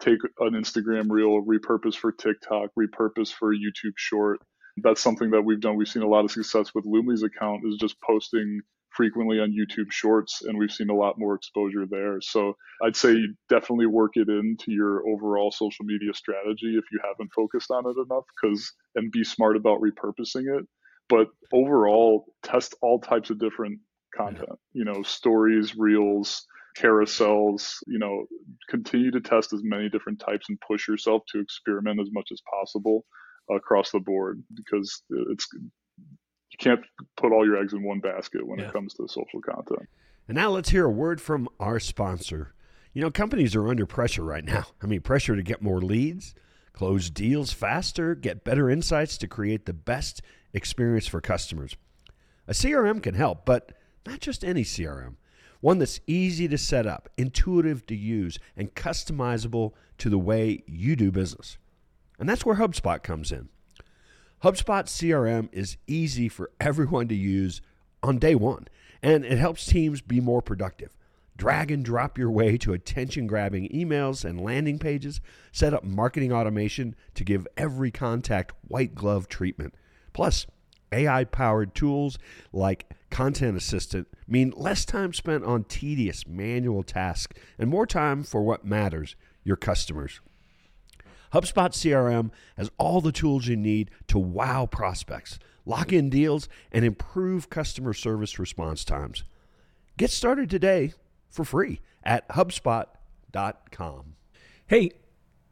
Take 0.00 0.18
an 0.40 0.52
Instagram 0.52 1.10
reel, 1.10 1.44
repurpose 1.44 1.96
for 1.96 2.12
TikTok, 2.12 2.70
repurpose 2.78 3.32
for 3.32 3.54
YouTube 3.54 3.96
short. 3.96 4.40
That's 4.82 5.02
something 5.02 5.30
that 5.30 5.42
we've 5.42 5.60
done. 5.60 5.76
We've 5.76 5.88
seen 5.88 6.02
a 6.02 6.08
lot 6.08 6.24
of 6.24 6.30
success 6.30 6.74
with 6.74 6.84
Loomly's 6.84 7.22
account 7.22 7.62
is 7.66 7.76
just 7.76 8.00
posting 8.00 8.60
frequently 8.90 9.38
on 9.38 9.52
YouTube 9.52 9.92
Shorts, 9.92 10.42
and 10.42 10.58
we've 10.58 10.72
seen 10.72 10.90
a 10.90 10.94
lot 10.94 11.18
more 11.18 11.34
exposure 11.34 11.86
there. 11.88 12.18
So 12.20 12.54
I'd 12.82 12.96
say 12.96 13.16
definitely 13.48 13.86
work 13.86 14.12
it 14.14 14.28
into 14.28 14.72
your 14.72 15.06
overall 15.08 15.50
social 15.50 15.84
media 15.84 16.12
strategy 16.14 16.76
if 16.76 16.84
you 16.90 16.98
haven't 17.04 17.32
focused 17.34 17.70
on 17.70 17.84
it 17.86 17.96
enough, 17.96 18.24
because 18.42 18.72
and 18.96 19.12
be 19.12 19.24
smart 19.24 19.56
about 19.56 19.80
repurposing 19.80 20.58
it. 20.58 20.66
But 21.08 21.28
overall, 21.52 22.26
test 22.42 22.74
all 22.82 23.00
types 23.00 23.30
of 23.30 23.38
different 23.38 23.78
content. 24.14 24.58
You 24.72 24.84
know, 24.84 25.02
stories, 25.02 25.76
reels, 25.76 26.44
carousels. 26.76 27.76
You 27.86 27.98
know, 27.98 28.26
continue 28.68 29.10
to 29.12 29.20
test 29.20 29.52
as 29.52 29.60
many 29.62 29.88
different 29.88 30.20
types 30.20 30.46
and 30.48 30.58
push 30.60 30.88
yourself 30.88 31.22
to 31.32 31.40
experiment 31.40 32.00
as 32.00 32.08
much 32.12 32.28
as 32.32 32.42
possible 32.52 33.04
across 33.50 33.90
the 33.90 34.00
board 34.00 34.42
because 34.54 35.02
it's 35.10 35.48
you 35.52 36.58
can't 36.58 36.80
put 37.16 37.32
all 37.32 37.46
your 37.46 37.56
eggs 37.56 37.72
in 37.72 37.82
one 37.82 38.00
basket 38.00 38.46
when 38.46 38.58
yeah. 38.58 38.66
it 38.66 38.72
comes 38.72 38.94
to 38.94 39.06
social 39.08 39.40
content. 39.40 39.88
And 40.26 40.36
now 40.36 40.50
let's 40.50 40.70
hear 40.70 40.86
a 40.86 40.90
word 40.90 41.20
from 41.20 41.48
our 41.58 41.80
sponsor. 41.80 42.54
You 42.92 43.02
know, 43.02 43.10
companies 43.10 43.54
are 43.54 43.68
under 43.68 43.86
pressure 43.86 44.24
right 44.24 44.44
now. 44.44 44.66
I 44.82 44.86
mean, 44.86 45.00
pressure 45.00 45.36
to 45.36 45.42
get 45.42 45.62
more 45.62 45.80
leads, 45.80 46.34
close 46.72 47.10
deals 47.10 47.52
faster, 47.52 48.14
get 48.14 48.44
better 48.44 48.68
insights 48.68 49.18
to 49.18 49.28
create 49.28 49.66
the 49.66 49.72
best 49.72 50.22
experience 50.52 51.06
for 51.06 51.20
customers. 51.20 51.76
A 52.46 52.52
CRM 52.52 53.02
can 53.02 53.14
help, 53.14 53.44
but 53.44 53.72
not 54.06 54.20
just 54.20 54.42
any 54.42 54.64
CRM. 54.64 55.16
One 55.60 55.78
that's 55.78 56.00
easy 56.06 56.48
to 56.48 56.58
set 56.58 56.86
up, 56.86 57.08
intuitive 57.16 57.84
to 57.86 57.96
use, 57.96 58.38
and 58.56 58.74
customizable 58.74 59.72
to 59.98 60.08
the 60.08 60.18
way 60.18 60.62
you 60.66 60.96
do 60.96 61.10
business. 61.10 61.58
And 62.18 62.28
that's 62.28 62.44
where 62.44 62.56
HubSpot 62.56 63.02
comes 63.02 63.30
in. 63.32 63.48
HubSpot 64.42 64.84
CRM 64.84 65.48
is 65.52 65.76
easy 65.86 66.28
for 66.28 66.50
everyone 66.60 67.08
to 67.08 67.14
use 67.14 67.60
on 68.02 68.18
day 68.18 68.34
one, 68.34 68.68
and 69.02 69.24
it 69.24 69.38
helps 69.38 69.66
teams 69.66 70.00
be 70.00 70.20
more 70.20 70.42
productive. 70.42 70.96
Drag 71.36 71.70
and 71.70 71.84
drop 71.84 72.18
your 72.18 72.30
way 72.30 72.58
to 72.58 72.72
attention 72.72 73.28
grabbing 73.28 73.68
emails 73.68 74.24
and 74.24 74.40
landing 74.40 74.78
pages. 74.78 75.20
Set 75.52 75.72
up 75.72 75.84
marketing 75.84 76.32
automation 76.32 76.96
to 77.14 77.22
give 77.22 77.46
every 77.56 77.92
contact 77.92 78.52
white 78.66 78.94
glove 78.94 79.28
treatment. 79.28 79.74
Plus, 80.12 80.46
AI 80.90 81.24
powered 81.24 81.74
tools 81.74 82.18
like 82.52 82.92
Content 83.10 83.56
Assistant 83.56 84.08
mean 84.26 84.52
less 84.56 84.84
time 84.84 85.12
spent 85.12 85.44
on 85.44 85.64
tedious 85.64 86.26
manual 86.26 86.82
tasks 86.82 87.38
and 87.56 87.70
more 87.70 87.86
time 87.86 88.24
for 88.24 88.42
what 88.42 88.64
matters 88.64 89.14
your 89.44 89.56
customers. 89.56 90.20
HubSpot 91.32 91.70
CRM 91.70 92.30
has 92.56 92.70
all 92.78 93.00
the 93.00 93.12
tools 93.12 93.46
you 93.46 93.56
need 93.56 93.90
to 94.08 94.18
wow 94.18 94.66
prospects, 94.66 95.38
lock 95.64 95.92
in 95.92 96.08
deals, 96.10 96.48
and 96.72 96.84
improve 96.84 97.50
customer 97.50 97.92
service 97.92 98.38
response 98.38 98.84
times. 98.84 99.24
Get 99.96 100.10
started 100.10 100.48
today 100.48 100.94
for 101.28 101.44
free 101.44 101.80
at 102.02 102.28
HubSpot.com. 102.30 104.14
Hey, 104.66 104.90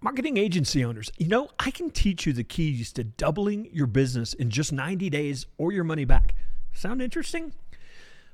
marketing 0.01 0.37
agency 0.37 0.85
owners, 0.85 1.11
you 1.19 1.29
know, 1.29 1.49
I 1.59 1.71
can 1.71 1.91
teach 1.91 2.27
you 2.27 2.33
the 2.33 2.45
keys 2.45 2.93
to 2.93 3.05
doubling 3.05 3.69
your 3.73 3.87
business 3.87 4.35
in 4.35 4.51
just 4.51 4.73
90 4.73 5.11
days 5.11 5.47
or 5.59 5.73
your 5.73 5.85
money 5.85 6.05
back. 6.05 6.35
Sound 6.73 7.03
interesting? 7.03 7.53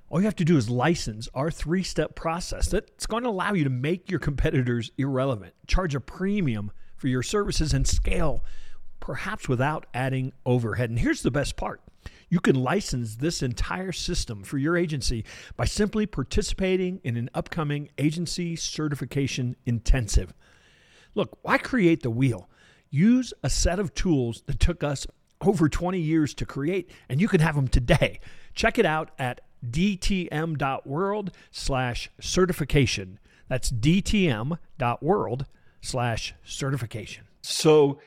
All 0.09 0.21
you 0.21 0.27
have 0.27 0.37
to 0.37 0.45
do 0.45 0.59
is 0.59 0.69
license 0.69 1.27
our 1.33 1.51
three 1.51 1.83
step 1.83 2.15
process 2.15 2.69
that's 2.69 3.07
going 3.07 3.23
to 3.23 3.31
allow 3.31 3.55
you 3.55 3.65
to 3.65 3.71
make 3.71 4.11
your 4.11 4.21
competitors 4.21 4.91
irrelevant, 4.99 5.55
charge 5.67 5.95
a 5.95 6.01
premium 6.01 6.71
for 7.02 7.09
your 7.09 7.23
services 7.25 7.75
and 7.75 7.85
scale, 7.85 8.44
perhaps 9.00 9.49
without 9.49 9.87
adding 9.92 10.32
overhead. 10.47 10.88
And 10.88 11.00
here's 11.00 11.23
the 11.23 11.32
best 11.32 11.56
part 11.56 11.80
you 12.28 12.38
can 12.38 12.54
license 12.54 13.16
this 13.16 13.42
entire 13.42 13.90
system 13.90 14.44
for 14.44 14.56
your 14.56 14.76
agency 14.76 15.25
by 15.56 15.64
simply 15.64 16.06
participating 16.06 17.00
in 17.02 17.16
an 17.16 17.28
upcoming 17.35 17.90
agency 17.99 18.54
certification 18.54 19.56
intensive. 19.66 20.32
Look, 21.16 21.38
why 21.42 21.59
create 21.59 22.04
the 22.04 22.11
wheel? 22.11 22.49
Use 22.88 23.35
a 23.42 23.50
set 23.50 23.80
of 23.80 23.94
tools 23.94 24.44
that 24.47 24.61
took 24.61 24.85
us 24.85 25.04
over 25.40 25.68
20 25.68 25.99
years 25.99 26.35
to 26.35 26.47
create, 26.47 26.88
and 27.09 27.21
you 27.21 27.26
can 27.26 27.40
have 27.40 27.56
them 27.56 27.66
today. 27.66 28.21
Check 28.54 28.78
it 28.78 28.87
out 28.87 29.11
at 29.18 29.40
dtm.world 29.68 31.32
slash 31.50 32.11
certification. 32.21 33.18
That's 33.49 33.73
dtm.world 33.73 35.47
slash 35.83 36.35
certification. 36.45 37.25
So 37.43 38.01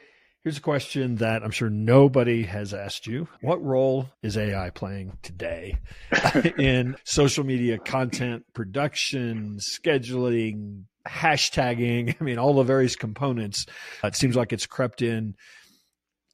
here's 0.44 0.58
a 0.58 0.62
question 0.62 1.15
that 1.15 1.44
I'm 1.44 1.51
sure 1.51 1.70
nobody 1.70 2.44
has 2.44 2.74
asked 2.74 3.05
you. 3.05 3.27
What 3.41 3.63
role 3.63 4.10
is 4.24 4.38
AI 4.38 4.70
playing 4.72 5.17
today 5.22 5.77
in 6.58 6.96
social 7.03 7.44
media 7.44 7.77
content 7.77 8.46
production, 8.53 9.60
scheduling, 9.60 10.86
hashtagging? 11.08 12.15
I 12.20 12.24
mean, 12.24 12.39
all 12.39 12.55
the 12.55 12.63
various 12.63 12.96
components. 12.96 13.65
It 14.03 14.15
seems 14.15 14.36
like 14.36 14.53
it's 14.53 14.65
crept 14.65 15.01
in 15.01 15.36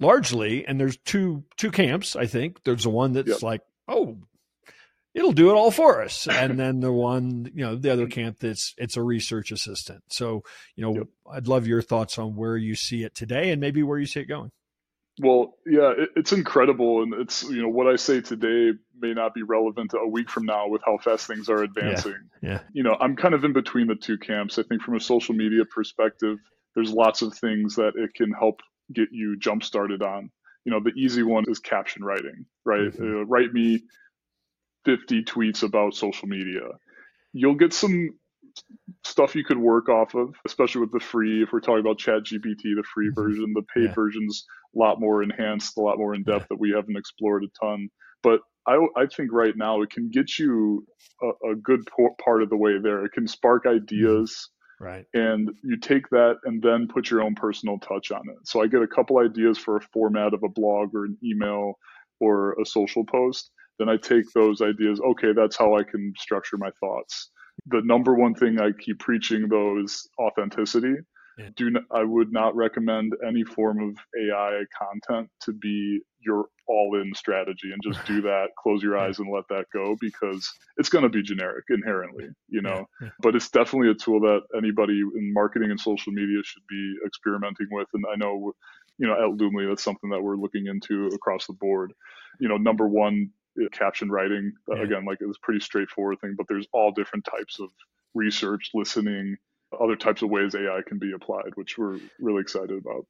largely 0.02 0.66
and 0.66 0.80
there's 0.80 0.98
two 0.98 1.44
two 1.58 1.70
camps 1.70 2.16
i 2.16 2.26
think 2.26 2.62
there's 2.64 2.84
the 2.84 2.90
one 2.90 3.14
that's 3.14 3.28
yep. 3.28 3.44
like 3.44 3.62
oh 3.88 4.18
it'll 5.14 5.32
do 5.32 5.50
it 5.50 5.56
all 5.56 5.72
for 5.72 6.02
us. 6.02 6.28
And 6.42 6.60
then 6.60 6.80
the 6.80 6.92
one, 6.92 7.52
you 7.54 7.64
know, 7.64 7.76
the 7.76 7.92
other 7.92 8.08
camp 8.08 8.40
that's 8.40 8.74
it's 8.78 8.98
a 8.98 9.04
research 9.04 9.52
assistant. 9.52 10.04
So, 10.08 10.44
you 10.76 10.84
know, 10.84 10.96
yep. 10.96 11.08
I'd 11.32 11.48
love 11.48 11.68
your 11.68 11.82
thoughts 11.82 12.18
on 12.18 12.36
where 12.36 12.58
you 12.58 12.76
see 12.76 13.04
it 13.04 13.14
today 13.14 13.52
and 13.52 13.62
maybe 13.62 13.84
where 13.84 14.00
you 14.00 14.06
see 14.08 14.22
it 14.22 14.26
going. 14.26 14.52
Well, 15.20 15.56
yeah, 15.68 15.92
it, 15.96 16.10
it's 16.16 16.32
incredible, 16.32 17.04
and 17.04 17.14
it's 17.14 17.44
you 17.44 17.62
know 17.62 17.68
what 17.68 17.88
I 17.88 17.98
say 17.98 18.22
today 18.22 18.72
may 19.00 19.14
not 19.14 19.34
be 19.34 19.44
relevant 19.44 19.94
a 19.94 20.08
week 20.08 20.30
from 20.30 20.46
now 20.46 20.70
with 20.70 20.82
how 20.86 20.98
fast 20.98 21.28
things 21.28 21.50
are 21.50 21.62
advancing. 21.62 22.16
Yeah, 22.42 22.50
yeah. 22.50 22.60
You 22.72 22.84
know, 22.84 22.96
I'm 23.00 23.16
kind 23.16 23.36
of 23.36 23.44
in 23.44 23.54
between 23.54 23.88
the 23.88 23.96
two 23.96 24.18
camps. 24.18 24.58
I 24.58 24.64
think 24.64 24.82
from 24.82 24.96
a 24.96 25.02
social 25.02 25.36
media 25.36 25.66
perspective, 25.66 26.38
there's 26.76 26.92
lots 26.92 27.22
of 27.22 27.36
things 27.36 27.76
that 27.76 27.94
it 27.98 28.14
can 28.16 28.32
help 28.32 28.62
get 28.94 29.10
you 29.12 29.38
jump 29.38 29.64
started 29.64 30.02
on. 30.02 30.32
You 30.64 30.72
know, 30.72 30.80
the 30.80 30.94
easy 30.96 31.24
one 31.24 31.46
is 31.48 31.60
caption 31.60 32.04
writing, 32.04 32.46
right? 32.66 32.92
Mm-hmm. 32.92 33.04
Uh, 33.04 33.24
write 33.26 33.54
me 33.54 33.84
50 34.86 35.24
tweets 35.24 35.64
about 35.64 35.96
social 35.96 36.28
media. 36.28 36.62
You'll 37.34 37.56
get 37.56 37.74
some 37.74 38.12
stuff 39.04 39.36
you 39.36 39.44
could 39.44 39.58
work 39.58 39.90
off 39.90 40.14
of, 40.16 40.36
especially 40.46 40.82
with 40.82 40.92
the 40.92 41.00
free. 41.00 41.44
If 41.44 41.52
we're 41.52 41.60
talking 41.60 41.80
about 41.80 41.98
Chat 41.98 42.24
GPT, 42.24 42.76
the 42.76 42.84
free 42.94 43.08
mm-hmm. 43.08 43.22
version, 43.22 43.54
the 43.54 43.64
paid 43.74 43.90
yeah. 43.90 43.94
version's 43.94 44.46
a 44.76 44.80
lot 44.80 45.00
more 45.00 45.24
enhanced, 45.24 45.78
a 45.78 45.82
lot 45.82 45.98
more 45.98 46.14
in 46.14 46.24
depth 46.24 46.42
yeah. 46.42 46.48
that 46.52 46.60
we 46.60 46.72
haven't 46.72 46.98
explored 46.98 47.44
a 47.44 47.66
ton. 47.66 47.90
But 48.24 48.42
I, 48.68 48.78
I 48.96 49.06
think 49.08 49.32
right 49.32 49.56
now 49.56 49.82
it 49.82 49.90
can 49.90 50.10
get 50.10 50.38
you 50.38 50.86
a, 51.22 51.52
a 51.52 51.56
good 51.56 51.82
part 52.24 52.44
of 52.44 52.50
the 52.50 52.58
way 52.58 52.78
there. 52.82 53.06
It 53.06 53.12
can 53.14 53.28
spark 53.28 53.66
mm-hmm. 53.66 53.84
ideas. 53.84 54.50
Right. 54.80 55.06
And 55.14 55.52
you 55.64 55.78
take 55.78 56.10
that 56.10 56.38
and 56.44 56.62
then 56.62 56.88
put 56.88 57.12
your 57.12 57.22
own 57.22 57.36
personal 57.36 57.78
touch 57.78 58.12
on 58.12 58.22
it. 58.30 58.48
So 58.48 58.64
I 58.64 58.68
get 58.68 58.82
a 58.82 58.88
couple 58.88 59.20
ideas 59.20 59.60
for 59.60 59.78
a 59.78 59.82
format 59.94 60.34
of 60.34 60.42
a 60.44 60.50
blog 60.50 60.96
or 60.96 61.06
an 61.06 61.18
email 61.24 61.78
or 62.20 62.54
a 62.60 62.66
social 62.66 63.06
post. 63.06 63.52
Then 63.80 63.90
I 63.90 63.98
take 63.98 64.26
those 64.34 64.62
ideas. 64.62 65.00
Okay, 65.00 65.34
that's 65.36 65.58
how 65.58 65.76
I 65.76 65.84
can 65.84 66.14
structure 66.18 66.58
my 66.58 66.70
thoughts 66.80 67.32
the 67.68 67.82
number 67.84 68.16
one 68.16 68.34
thing 68.34 68.60
I 68.60 68.72
keep 68.72 69.00
preaching 69.00 69.48
though 69.48 69.80
is 69.80 70.08
authenticity. 70.20 70.96
Yeah. 71.38 71.50
Do 71.56 71.70
not, 71.72 71.84
I 71.92 72.04
would 72.04 72.32
not 72.32 72.56
recommend 72.56 73.14
any 73.26 73.44
form 73.44 73.82
of 73.82 73.96
AI 74.20 74.64
content 74.78 75.30
to 75.44 75.54
be 75.54 76.02
your 76.20 76.46
all-in 76.68 77.14
strategy 77.16 77.72
and 77.72 77.82
just 77.82 78.06
do 78.06 78.22
that, 78.24 78.50
close 78.62 78.84
your 78.84 78.98
eyes 78.98 79.20
and 79.20 79.32
let 79.32 79.46
that 79.50 79.66
go 79.74 79.96
because 80.02 80.52
it's 80.78 80.90
going 80.90 81.04
to 81.04 81.10
be 81.10 81.24
generic 81.24 81.64
inherently, 81.70 82.28
you 82.50 82.62
know. 82.62 82.86
Yeah. 83.00 83.08
Yeah. 83.08 83.10
But 83.20 83.36
it's 83.36 83.50
definitely 83.50 83.92
a 83.92 83.96
tool 83.96 84.20
that 84.22 84.42
anybody 84.56 85.00
in 85.00 85.34
marketing 85.34 85.72
and 85.72 85.80
social 85.80 86.12
media 86.12 86.42
should 86.44 86.64
be 86.70 86.96
experimenting 87.06 87.68
with. 87.72 87.88
And 87.94 88.04
I 88.12 88.18
know, 88.18 88.52
you 88.98 89.08
know, 89.08 89.14
at 89.14 89.38
Loomly, 89.40 89.68
that's 89.70 89.84
something 89.84 90.10
that 90.10 90.22
we're 90.22 90.36
looking 90.36 90.68
into 90.68 91.08
across 91.16 91.48
the 91.48 91.54
board. 91.54 91.94
You 92.40 92.50
know, 92.50 92.58
number 92.58 92.88
one, 92.88 93.32
caption 93.72 94.10
writing 94.10 94.54
uh, 94.72 94.76
yeah. 94.76 94.84
again 94.84 95.06
like 95.06 95.18
it's 95.22 95.38
a 95.38 95.46
pretty 95.46 95.60
straightforward 95.60 96.20
thing 96.22 96.36
but 96.38 96.48
there's 96.48 96.68
all 96.74 96.92
different 96.92 97.26
types 97.26 97.60
of 97.60 97.70
research 98.14 98.72
listening 98.74 99.36
other 99.80 99.96
types 99.96 100.22
of 100.22 100.30
ways 100.30 100.56
ai 100.56 100.82
can 100.86 101.00
be 101.00 101.12
applied 101.14 101.52
which 101.56 101.78
we're 101.78 102.00
really 102.20 102.42
excited 102.42 102.78
about 102.78 103.06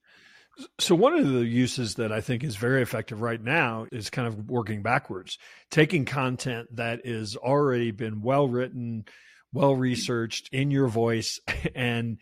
so 0.79 0.95
one 0.95 1.13
of 1.13 1.31
the 1.31 1.45
uses 1.45 1.95
that 1.95 2.11
I 2.11 2.21
think 2.21 2.43
is 2.43 2.55
very 2.55 2.81
effective 2.81 3.21
right 3.21 3.41
now 3.41 3.87
is 3.91 4.09
kind 4.09 4.27
of 4.27 4.49
working 4.49 4.81
backwards, 4.81 5.37
taking 5.69 6.05
content 6.05 6.75
that 6.75 7.01
is 7.05 7.35
already 7.37 7.91
been 7.91 8.21
well 8.21 8.47
written, 8.47 9.05
well 9.53 9.75
researched 9.75 10.49
in 10.51 10.71
your 10.71 10.87
voice 10.87 11.39
and 11.75 12.17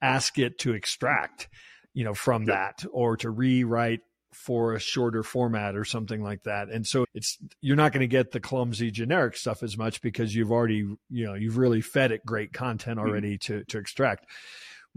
ask 0.00 0.38
it 0.38 0.58
to 0.60 0.72
extract, 0.72 1.48
you 1.92 2.04
know, 2.04 2.14
from 2.14 2.46
that 2.46 2.84
or 2.90 3.16
to 3.18 3.30
rewrite 3.30 4.00
for 4.36 4.74
a 4.74 4.80
shorter 4.80 5.22
format 5.22 5.76
or 5.76 5.84
something 5.84 6.22
like 6.22 6.42
that. 6.44 6.68
And 6.68 6.86
so 6.86 7.06
it's 7.14 7.38
you're 7.60 7.76
not 7.76 7.92
going 7.92 8.02
to 8.02 8.06
get 8.06 8.32
the 8.32 8.40
clumsy 8.40 8.90
generic 8.90 9.36
stuff 9.36 9.62
as 9.62 9.76
much 9.76 10.02
because 10.02 10.34
you've 10.34 10.52
already, 10.52 10.84
you 11.10 11.26
know, 11.26 11.34
you've 11.34 11.58
really 11.58 11.80
fed 11.80 12.12
it 12.12 12.24
great 12.24 12.52
content 12.52 12.98
mm-hmm. 12.98 13.08
already 13.08 13.38
mm-hmm. 13.38 13.58
to 13.58 13.64
to 13.64 13.78
extract. 13.78 14.26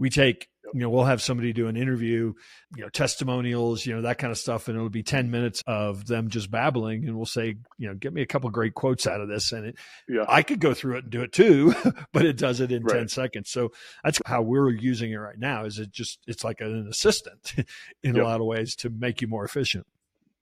We 0.00 0.10
take 0.10 0.48
you 0.72 0.80
know 0.80 0.90
we'll 0.90 1.04
have 1.04 1.22
somebody 1.22 1.52
do 1.52 1.66
an 1.66 1.76
interview 1.76 2.32
you 2.76 2.82
know 2.82 2.88
testimonials 2.88 3.84
you 3.84 3.94
know 3.94 4.02
that 4.02 4.18
kind 4.18 4.30
of 4.30 4.38
stuff 4.38 4.68
and 4.68 4.76
it'll 4.76 4.88
be 4.88 5.02
10 5.02 5.30
minutes 5.30 5.62
of 5.66 6.06
them 6.06 6.28
just 6.28 6.50
babbling 6.50 7.06
and 7.06 7.16
we'll 7.16 7.26
say 7.26 7.56
you 7.78 7.88
know 7.88 7.94
get 7.94 8.12
me 8.12 8.22
a 8.22 8.26
couple 8.26 8.48
great 8.50 8.74
quotes 8.74 9.06
out 9.06 9.20
of 9.20 9.28
this 9.28 9.52
and 9.52 9.66
it, 9.66 9.76
yeah. 10.08 10.24
i 10.28 10.42
could 10.42 10.60
go 10.60 10.74
through 10.74 10.96
it 10.96 11.04
and 11.04 11.10
do 11.10 11.22
it 11.22 11.32
too 11.32 11.74
but 12.12 12.24
it 12.24 12.36
does 12.36 12.60
it 12.60 12.72
in 12.72 12.82
right. 12.84 12.98
10 12.98 13.08
seconds 13.08 13.50
so 13.50 13.70
that's 14.04 14.20
how 14.26 14.42
we're 14.42 14.70
using 14.70 15.12
it 15.12 15.16
right 15.16 15.38
now 15.38 15.64
is 15.64 15.78
it 15.78 15.90
just 15.90 16.18
it's 16.26 16.44
like 16.44 16.60
an 16.60 16.86
assistant 16.88 17.54
in 18.02 18.14
yep. 18.14 18.24
a 18.24 18.26
lot 18.26 18.40
of 18.40 18.46
ways 18.46 18.74
to 18.76 18.90
make 18.90 19.20
you 19.20 19.28
more 19.28 19.44
efficient 19.44 19.86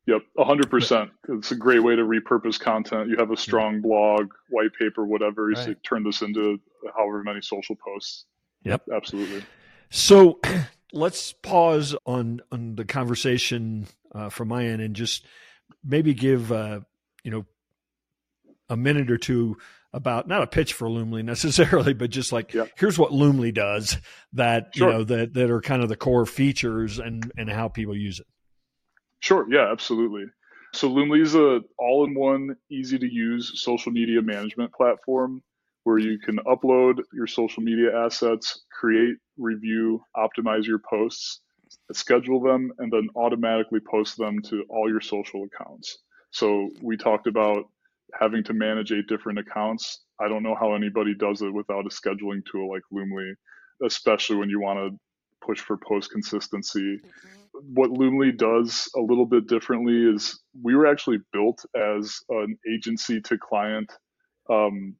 Yep, 0.07 0.23
100%. 0.39 1.11
It's 1.29 1.51
a 1.51 1.55
great 1.55 1.81
way 1.81 1.95
to 1.95 2.03
repurpose 2.03 2.59
content. 2.59 3.11
You 3.11 3.17
have 3.19 3.31
a 3.31 3.37
strong 3.37 3.83
blog, 3.83 4.33
white 4.49 4.71
paper, 4.73 5.05
whatever. 5.05 5.51
You 5.51 5.57
right. 5.57 5.77
turn 5.85 6.03
this 6.03 6.23
into 6.23 6.59
however 6.97 7.23
many 7.23 7.43
social 7.43 7.77
posts. 7.77 8.25
Yep. 8.65 8.83
Absolutely. 8.93 9.45
So 9.91 10.41
let's 10.93 11.33
pause 11.33 11.95
on 12.07 12.41
on 12.51 12.77
the 12.77 12.85
conversation 12.85 13.87
uh, 14.15 14.29
from 14.29 14.49
my 14.49 14.67
end 14.67 14.83
and 14.83 14.95
just 14.95 15.25
maybe 15.85 16.15
give 16.15 16.51
uh, 16.53 16.81
you 17.23 17.31
know 17.31 17.47
a 18.69 18.77
minute 18.77 19.11
or 19.11 19.19
two 19.19 19.57
about 19.93 20.29
not 20.29 20.43
a 20.43 20.47
pitch 20.47 20.75
for 20.75 20.89
Loomly 20.89 21.25
necessarily, 21.25 21.95
but 21.95 22.11
just 22.11 22.33
like 22.33 22.55
yeah. 22.55 22.67
here's 22.77 22.99
what 22.99 23.13
Loomly 23.13 23.53
does 23.53 23.97
that 24.35 24.71
sure. 24.75 24.89
you 24.89 24.93
know 24.95 25.05
that 25.05 25.35
that 25.35 25.51
are 25.51 25.61
kind 25.61 25.83
of 25.83 25.89
the 25.89 25.97
core 25.97 26.27
features 26.27 26.99
and 26.99 27.31
and 27.37 27.51
how 27.51 27.69
people 27.69 27.97
use 27.97 28.21
it. 28.21 28.27
Sure. 29.21 29.47
Yeah. 29.51 29.71
Absolutely. 29.71 30.27
So 30.75 30.91
Loomly 30.91 31.23
is 31.23 31.35
a 31.35 31.63
all-in-one, 31.79 32.55
easy-to-use 32.71 33.53
social 33.63 33.91
media 33.91 34.21
management 34.21 34.71
platform 34.73 35.43
where 35.89 35.99
you 35.99 36.19
can 36.19 36.37
upload 36.41 37.01
your 37.15 37.27
social 37.27 37.63
media 37.63 37.99
assets, 37.99 38.67
create, 38.79 39.17
review, 39.39 39.99
optimize 40.15 40.67
your 40.67 40.81
posts, 40.81 41.41
schedule 41.93 42.43
them, 42.43 42.71
and 42.77 42.93
then 42.93 43.09
automatically 43.17 43.81
post 43.91 44.19
them 44.19 44.43
to 44.43 44.65
all 44.69 44.87
your 44.91 45.01
social 45.01 45.45
accounts. 45.45 45.97
So 46.31 46.69
we 46.83 46.99
talked 46.99 47.27
about 47.27 47.65
having 48.21 48.45
to 48.45 48.53
manage 48.53 48.93
eight 48.93 49.07
different 49.09 49.39
accounts. 49.39 50.05
I 50.21 50.29
don't 50.29 50.43
know 50.43 50.55
how 50.61 50.75
anybody 50.75 51.15
does 51.15 51.41
it 51.41 51.55
without 51.55 51.87
a 51.87 51.89
scheduling 51.89 52.43
tool 52.45 52.69
like 52.71 52.83
Loomly, 52.93 53.33
especially 53.83 54.37
when 54.37 54.51
you 54.51 54.61
want 54.61 54.79
to 54.79 54.99
push 55.43 55.61
for 55.61 55.79
post 55.79 56.11
consistency. 56.11 56.99
Mm-hmm. 56.99 57.61
What 57.73 57.93
Loomly 57.93 58.37
does 58.37 58.91
a 58.95 59.01
little 59.01 59.25
bit 59.25 59.47
differently 59.47 60.15
is 60.15 60.39
we 60.63 60.77
were 60.77 60.87
actually 60.87 61.21
built 61.33 61.65
as 61.75 62.21
an 62.29 62.59
agency 62.71 63.23
to 63.23 63.39
client 63.39 63.91
um, 64.51 64.95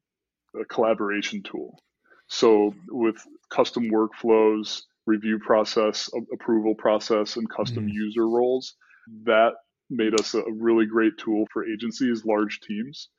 a 0.59 0.65
collaboration 0.65 1.43
tool. 1.43 1.79
So 2.27 2.73
with 2.89 3.15
custom 3.49 3.89
workflows, 3.89 4.81
review 5.05 5.39
process, 5.39 6.09
approval 6.31 6.75
process, 6.75 7.35
and 7.35 7.49
custom 7.49 7.87
mm. 7.87 7.93
user 7.93 8.27
roles, 8.27 8.75
that 9.23 9.53
made 9.89 10.19
us 10.19 10.35
a 10.35 10.43
really 10.51 10.85
great 10.85 11.17
tool 11.17 11.47
for 11.51 11.65
agencies, 11.65 12.25
large 12.25 12.59
teams. 12.59 13.09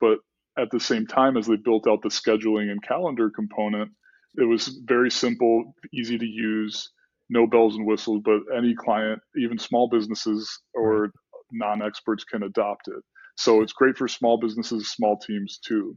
But 0.00 0.18
at 0.58 0.70
the 0.70 0.80
same 0.80 1.06
time, 1.06 1.36
as 1.36 1.46
they 1.46 1.56
built 1.56 1.86
out 1.86 2.02
the 2.02 2.08
scheduling 2.08 2.70
and 2.70 2.82
calendar 2.82 3.30
component, 3.30 3.92
it 4.36 4.44
was 4.44 4.80
very 4.84 5.10
simple, 5.10 5.74
easy 5.92 6.18
to 6.18 6.26
use, 6.26 6.90
no 7.28 7.46
bells 7.46 7.76
and 7.76 7.86
whistles, 7.86 8.22
but 8.24 8.40
any 8.56 8.74
client, 8.74 9.20
even 9.36 9.58
small 9.58 9.88
businesses 9.88 10.60
or 10.74 11.12
non 11.52 11.82
experts, 11.82 12.24
can 12.24 12.42
adopt 12.42 12.88
it. 12.88 13.02
So 13.36 13.62
it's 13.62 13.72
great 13.72 13.96
for 13.96 14.08
small 14.08 14.38
businesses, 14.38 14.90
small 14.90 15.18
teams 15.18 15.58
too. 15.58 15.96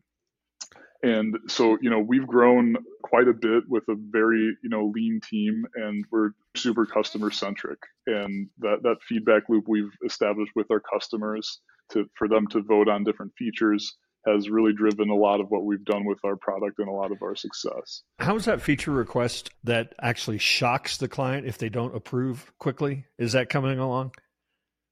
And 1.02 1.38
so, 1.48 1.78
you 1.82 1.90
know, 1.90 2.00
we've 2.00 2.28
grown 2.28 2.76
quite 3.04 3.28
a 3.28 3.34
bit 3.34 3.64
with 3.70 3.84
a 3.90 3.96
very, 3.98 4.58
you 4.62 4.70
know, 4.70 4.92
lean 4.94 5.22
team 5.22 5.66
and 5.76 6.04
we're 6.12 6.32
super 6.58 6.86
customer 6.86 7.32
centric. 7.32 7.80
And 8.06 8.50
that, 8.60 8.84
that 8.84 8.98
feedback 9.08 9.44
loop 9.48 9.66
we've 9.68 9.92
established 10.06 10.52
with 10.56 10.70
our 10.72 10.82
customers 10.82 11.62
to 11.92 12.06
for 12.16 12.28
them 12.28 12.48
to 12.48 12.62
vote 12.62 12.90
on 12.90 13.04
different 13.04 13.34
features 13.38 13.98
has 14.28 14.50
really 14.50 14.74
driven 14.74 15.10
a 15.10 15.16
lot 15.16 15.40
of 15.40 15.48
what 15.50 15.64
we've 15.64 15.86
done 15.86 16.04
with 16.06 16.20
our 16.26 16.36
product 16.36 16.80
and 16.80 16.90
a 16.90 16.92
lot 16.92 17.12
of 17.12 17.18
our 17.24 17.36
success. 17.36 18.04
How 18.20 18.36
is 18.36 18.46
that 18.46 18.62
feature 18.62 18.92
request 18.92 19.50
that 19.64 19.94
actually 20.02 20.40
shocks 20.40 20.98
the 20.98 21.08
client 21.08 21.48
if 21.48 21.58
they 21.58 21.70
don't 21.70 21.96
approve 21.96 22.52
quickly? 22.60 23.06
Is 23.18 23.32
that 23.32 23.50
coming 23.50 23.80
along? 23.80 24.12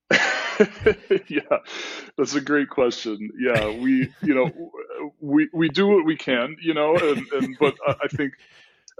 yeah, 1.28 1.41
that's 2.17 2.36
a 2.36 2.41
great 2.41 2.70
question. 2.70 3.30
Yeah, 3.39 3.70
we, 3.78 4.10
you 4.22 4.34
know, 4.34 4.52
we 5.20 5.50
we 5.54 5.70
do 5.70 5.88
what 5.88 6.06
we 6.06 6.15
can, 6.15 6.58
you 6.62 6.74
know, 6.74 6.96
and, 6.96 7.26
and 7.32 7.58
but 7.60 7.76
I 7.88 8.08
think 8.08 8.34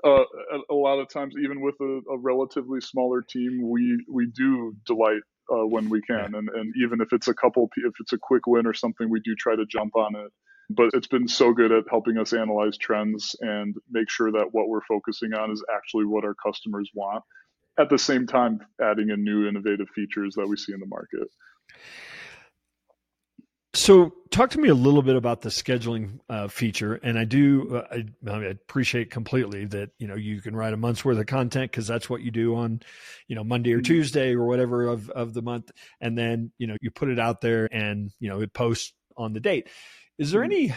uh, 0.04 0.24
a, 0.52 0.74
a, 0.74 0.76
lot 0.76 1.00
of 1.00 1.10
times, 1.10 1.36
even 1.42 1.62
with 1.62 1.76
a, 1.82 2.02
a, 2.12 2.18
relatively 2.18 2.82
smaller 2.82 3.22
team, 3.22 3.62
we 3.70 4.04
we 4.10 4.28
do 4.28 4.76
delight 4.86 5.22
uh, 5.52 5.66
when 5.66 5.90
we 5.90 6.02
can, 6.02 6.36
and 6.36 6.50
and 6.50 6.74
even 6.84 7.02
if 7.02 7.14
it's 7.14 7.28
a 7.28 7.34
couple, 7.34 7.70
if 7.78 7.94
it's 8.00 8.14
a 8.14 8.18
quick 8.18 8.46
win 8.48 8.68
or 8.68 8.74
something, 8.74 9.10
we 9.10 9.20
do 9.22 9.36
try 9.36 9.56
to 9.56 9.66
jump 9.66 9.96
on 9.96 10.16
it. 10.16 10.32
But 10.70 10.90
it's 10.94 11.08
been 11.08 11.28
so 11.30 11.54
good 11.54 11.72
at 11.72 11.86
helping 11.90 12.18
us 12.18 12.34
analyze 12.34 12.78
trends 12.78 13.36
and 13.40 13.74
make 13.90 14.10
sure 14.10 14.32
that 14.34 14.50
what 14.52 14.68
we're 14.68 14.86
focusing 14.88 15.34
on 15.34 15.50
is 15.50 15.64
actually 15.74 16.06
what 16.06 16.26
our 16.26 16.36
customers 16.36 16.90
want 16.94 17.24
at 17.80 17.90
the 17.90 17.98
same 17.98 18.28
time 18.28 18.60
adding 18.82 19.10
in 19.10 19.24
new 19.24 19.48
innovative 19.48 19.88
features 19.96 20.36
that 20.36 20.48
we 20.48 20.58
see 20.58 20.74
in 20.74 20.80
the 20.80 20.86
market. 20.86 21.30
So, 23.78 24.12
talk 24.32 24.50
to 24.50 24.60
me 24.60 24.70
a 24.70 24.74
little 24.74 25.04
bit 25.04 25.16
about 25.16 25.42
the 25.42 25.50
scheduling 25.50 26.20
uh, 26.32 26.48
feature, 26.48 26.96
and 26.96 27.18
I 27.18 27.26
do 27.26 27.78
uh, 27.78 27.98
I, 28.28 28.32
I, 28.32 28.46
appreciate 28.46 29.12
completely 29.12 29.66
that 29.66 29.92
you 30.00 30.08
know 30.08 30.16
you 30.16 30.42
can 30.42 30.56
write 30.56 30.74
a 30.74 30.78
month's 30.78 31.06
worth 31.06 31.20
of 31.20 31.28
content 31.28 31.70
because 31.72 31.86
that's 31.86 32.10
what 32.10 32.22
you 32.22 32.32
do 32.32 32.56
on, 32.56 32.82
you 33.28 33.36
know, 33.36 33.44
Monday 33.44 33.74
or 33.74 33.78
mm-hmm. 33.78 33.84
Tuesday 33.84 34.34
or 34.34 34.48
whatever 34.48 34.88
of 34.88 35.12
of 35.12 35.36
the 35.36 35.44
month, 35.44 35.70
and 36.02 36.18
then 36.18 36.52
you 36.58 36.66
know 36.66 36.76
you 36.82 36.90
put 36.90 37.08
it 37.08 37.20
out 37.20 37.40
there 37.40 37.70
and 37.72 38.10
you 38.20 38.28
know 38.28 38.42
it 38.42 38.52
posts 38.52 38.94
on 39.16 39.34
the 39.34 39.40
date. 39.40 39.68
Is 40.18 40.32
there 40.32 40.42
mm-hmm. 40.42 40.52
any 40.54 40.76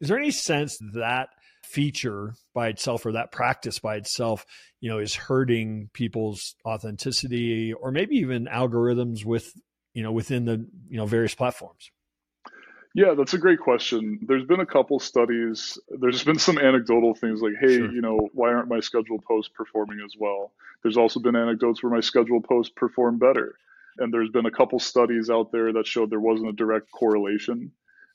is 0.00 0.08
there 0.08 0.18
any 0.18 0.32
sense 0.32 0.76
that 0.94 1.28
feature 1.62 2.34
by 2.52 2.66
itself 2.66 3.06
or 3.06 3.12
that 3.12 3.30
practice 3.30 3.78
by 3.78 3.94
itself, 3.94 4.44
you 4.80 4.90
know, 4.90 4.98
is 4.98 5.14
hurting 5.14 5.88
people's 5.92 6.56
authenticity 6.66 7.72
or 7.72 7.92
maybe 7.92 8.16
even 8.16 8.46
algorithms 8.46 9.24
with, 9.24 9.52
you 9.94 10.02
know, 10.02 10.10
within 10.10 10.46
the, 10.46 10.66
you 10.88 10.96
know, 10.96 11.06
various 11.06 11.36
platforms? 11.36 11.92
Yeah, 12.94 13.14
that's 13.16 13.34
a 13.34 13.38
great 13.38 13.60
question. 13.60 14.18
There's 14.26 14.44
been 14.44 14.60
a 14.60 14.66
couple 14.66 14.98
studies. 14.98 15.78
There's 15.88 16.24
been 16.24 16.38
some 16.38 16.58
anecdotal 16.58 17.14
things 17.14 17.40
like, 17.40 17.54
hey, 17.60 17.76
sure. 17.76 17.92
you 17.92 18.00
know, 18.00 18.28
why 18.32 18.48
aren't 18.48 18.68
my 18.68 18.80
scheduled 18.80 19.24
posts 19.24 19.52
performing 19.54 20.00
as 20.04 20.14
well? 20.18 20.52
There's 20.82 20.96
also 20.96 21.20
been 21.20 21.36
anecdotes 21.36 21.82
where 21.82 21.92
my 21.92 22.00
scheduled 22.00 22.44
posts 22.44 22.72
perform 22.74 23.18
better. 23.18 23.54
And 23.98 24.12
there's 24.12 24.30
been 24.30 24.46
a 24.46 24.50
couple 24.50 24.78
studies 24.80 25.30
out 25.30 25.52
there 25.52 25.72
that 25.72 25.86
showed 25.86 26.10
there 26.10 26.20
wasn't 26.20 26.48
a 26.48 26.54
direct 26.54 26.90
correlation. 26.90 27.70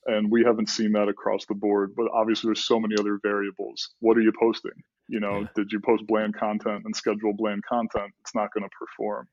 And 0.08 0.30
we 0.30 0.44
haven't 0.44 0.70
seen 0.70 0.92
that 0.92 1.08
across 1.08 1.46
the 1.46 1.56
board. 1.56 1.94
But 1.96 2.08
obviously, 2.14 2.50
there's 2.50 2.66
so 2.66 2.80
many 2.80 2.96
other 3.00 3.20
variables. 3.24 3.92
What 4.00 4.18
are 4.18 4.22
you 4.22 4.34
posting? 4.38 4.84
You 5.08 5.20
know, 5.20 5.42
yeah. 5.42 5.48
did 5.56 5.72
you 5.72 5.80
post 5.80 6.06
bland 6.08 6.36
content 6.36 6.84
and 6.86 6.96
schedule 6.96 7.34
bland 7.34 7.64
content? 7.66 8.14
It's 8.22 8.36
not 8.36 8.54
going 8.54 8.64
to 8.64 8.70
perform. 8.78 9.28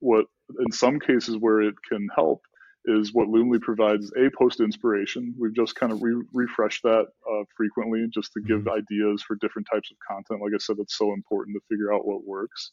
What 0.00 0.26
in 0.58 0.72
some 0.72 1.00
cases 1.00 1.36
where 1.38 1.62
it 1.62 1.76
can 1.88 2.08
help 2.14 2.42
is 2.84 3.14
what 3.14 3.28
Loomly 3.28 3.60
provides 3.60 4.12
a 4.16 4.30
post 4.36 4.60
inspiration. 4.60 5.34
We've 5.38 5.54
just 5.54 5.74
kind 5.74 5.92
of 5.92 6.02
re- 6.02 6.24
refreshed 6.32 6.82
that 6.82 7.06
uh, 7.30 7.44
frequently 7.56 8.06
just 8.12 8.32
to 8.32 8.40
give 8.40 8.60
mm-hmm. 8.60 8.70
ideas 8.70 9.22
for 9.22 9.36
different 9.36 9.68
types 9.72 9.90
of 9.90 9.96
content. 10.08 10.42
Like 10.42 10.52
I 10.54 10.58
said, 10.58 10.76
it's 10.78 10.98
so 10.98 11.12
important 11.12 11.56
to 11.56 11.60
figure 11.68 11.92
out 11.92 12.06
what 12.06 12.26
works. 12.26 12.72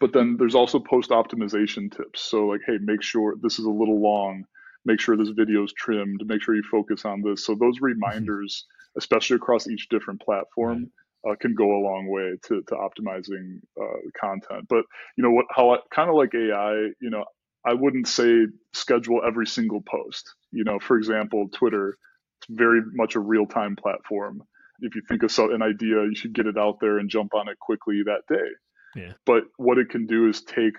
But 0.00 0.12
then 0.12 0.36
there's 0.38 0.54
also 0.54 0.80
post 0.80 1.10
optimization 1.10 1.94
tips. 1.94 2.22
So, 2.22 2.46
like, 2.46 2.62
hey, 2.66 2.78
make 2.80 3.02
sure 3.02 3.34
this 3.40 3.58
is 3.58 3.66
a 3.66 3.70
little 3.70 4.00
long, 4.00 4.44
make 4.84 5.00
sure 5.00 5.16
this 5.16 5.28
video 5.28 5.64
is 5.64 5.72
trimmed, 5.72 6.22
make 6.26 6.42
sure 6.42 6.56
you 6.56 6.62
focus 6.70 7.04
on 7.04 7.22
this. 7.22 7.44
So, 7.44 7.54
those 7.54 7.76
mm-hmm. 7.76 7.84
reminders, 7.84 8.64
mm-hmm. 8.64 8.98
especially 8.98 9.36
across 9.36 9.68
each 9.68 9.88
different 9.88 10.20
platform, 10.22 10.90
uh, 11.28 11.34
can 11.40 11.54
go 11.54 11.64
a 11.64 11.84
long 11.84 12.06
way 12.08 12.32
to, 12.46 12.62
to 12.62 12.74
optimizing 12.74 13.60
uh, 13.80 14.00
content. 14.18 14.66
But, 14.68 14.84
you 15.16 15.24
know, 15.24 15.30
what, 15.30 15.46
how 15.50 15.74
I 15.74 15.78
kind 15.94 16.10
of 16.10 16.16
like 16.16 16.34
AI, 16.34 16.88
you 17.00 17.10
know, 17.10 17.24
I 17.64 17.74
wouldn't 17.74 18.08
say 18.08 18.46
schedule 18.72 19.22
every 19.26 19.46
single 19.46 19.82
post. 19.82 20.34
You 20.52 20.64
know, 20.64 20.78
for 20.78 20.96
example, 20.96 21.48
Twitter, 21.52 21.96
it's 22.40 22.48
very 22.50 22.80
much 22.92 23.14
a 23.14 23.20
real 23.20 23.46
time 23.46 23.76
platform. 23.76 24.42
If 24.80 24.94
you 24.94 25.02
think 25.08 25.22
of 25.22 25.36
an 25.50 25.62
idea, 25.62 26.02
you 26.02 26.14
should 26.14 26.34
get 26.34 26.46
it 26.46 26.58
out 26.58 26.78
there 26.80 26.98
and 26.98 27.08
jump 27.08 27.34
on 27.34 27.48
it 27.48 27.58
quickly 27.58 28.02
that 28.04 28.22
day. 28.28 28.48
Yeah. 28.96 29.12
But 29.24 29.44
what 29.56 29.78
it 29.78 29.88
can 29.88 30.06
do 30.06 30.28
is 30.28 30.42
take 30.42 30.76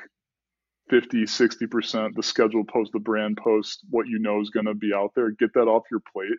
50, 0.90 1.24
60%, 1.24 2.14
the 2.14 2.24
scheduled 2.24 2.68
post, 2.68 2.92
the 2.94 3.00
brand 3.00 3.38
post, 3.44 3.80
what 3.90 4.08
you 4.08 4.20
know 4.20 4.42
is 4.42 4.52
going 4.52 4.68
to 4.68 4.76
be 4.76 4.94
out 4.94 5.12
there, 5.16 5.32
get 5.32 5.54
that 5.54 5.68
off 5.68 5.84
your 5.90 6.02
plate. 6.14 6.38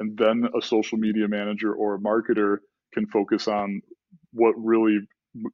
And 0.00 0.16
then 0.18 0.48
a 0.56 0.60
social 0.60 0.98
media 0.98 1.28
manager 1.28 1.72
or 1.72 1.94
a 1.94 1.98
marketer 1.98 2.58
can 2.92 3.06
focus 3.06 3.46
on 3.48 3.80
what 4.32 4.54
really 4.58 4.98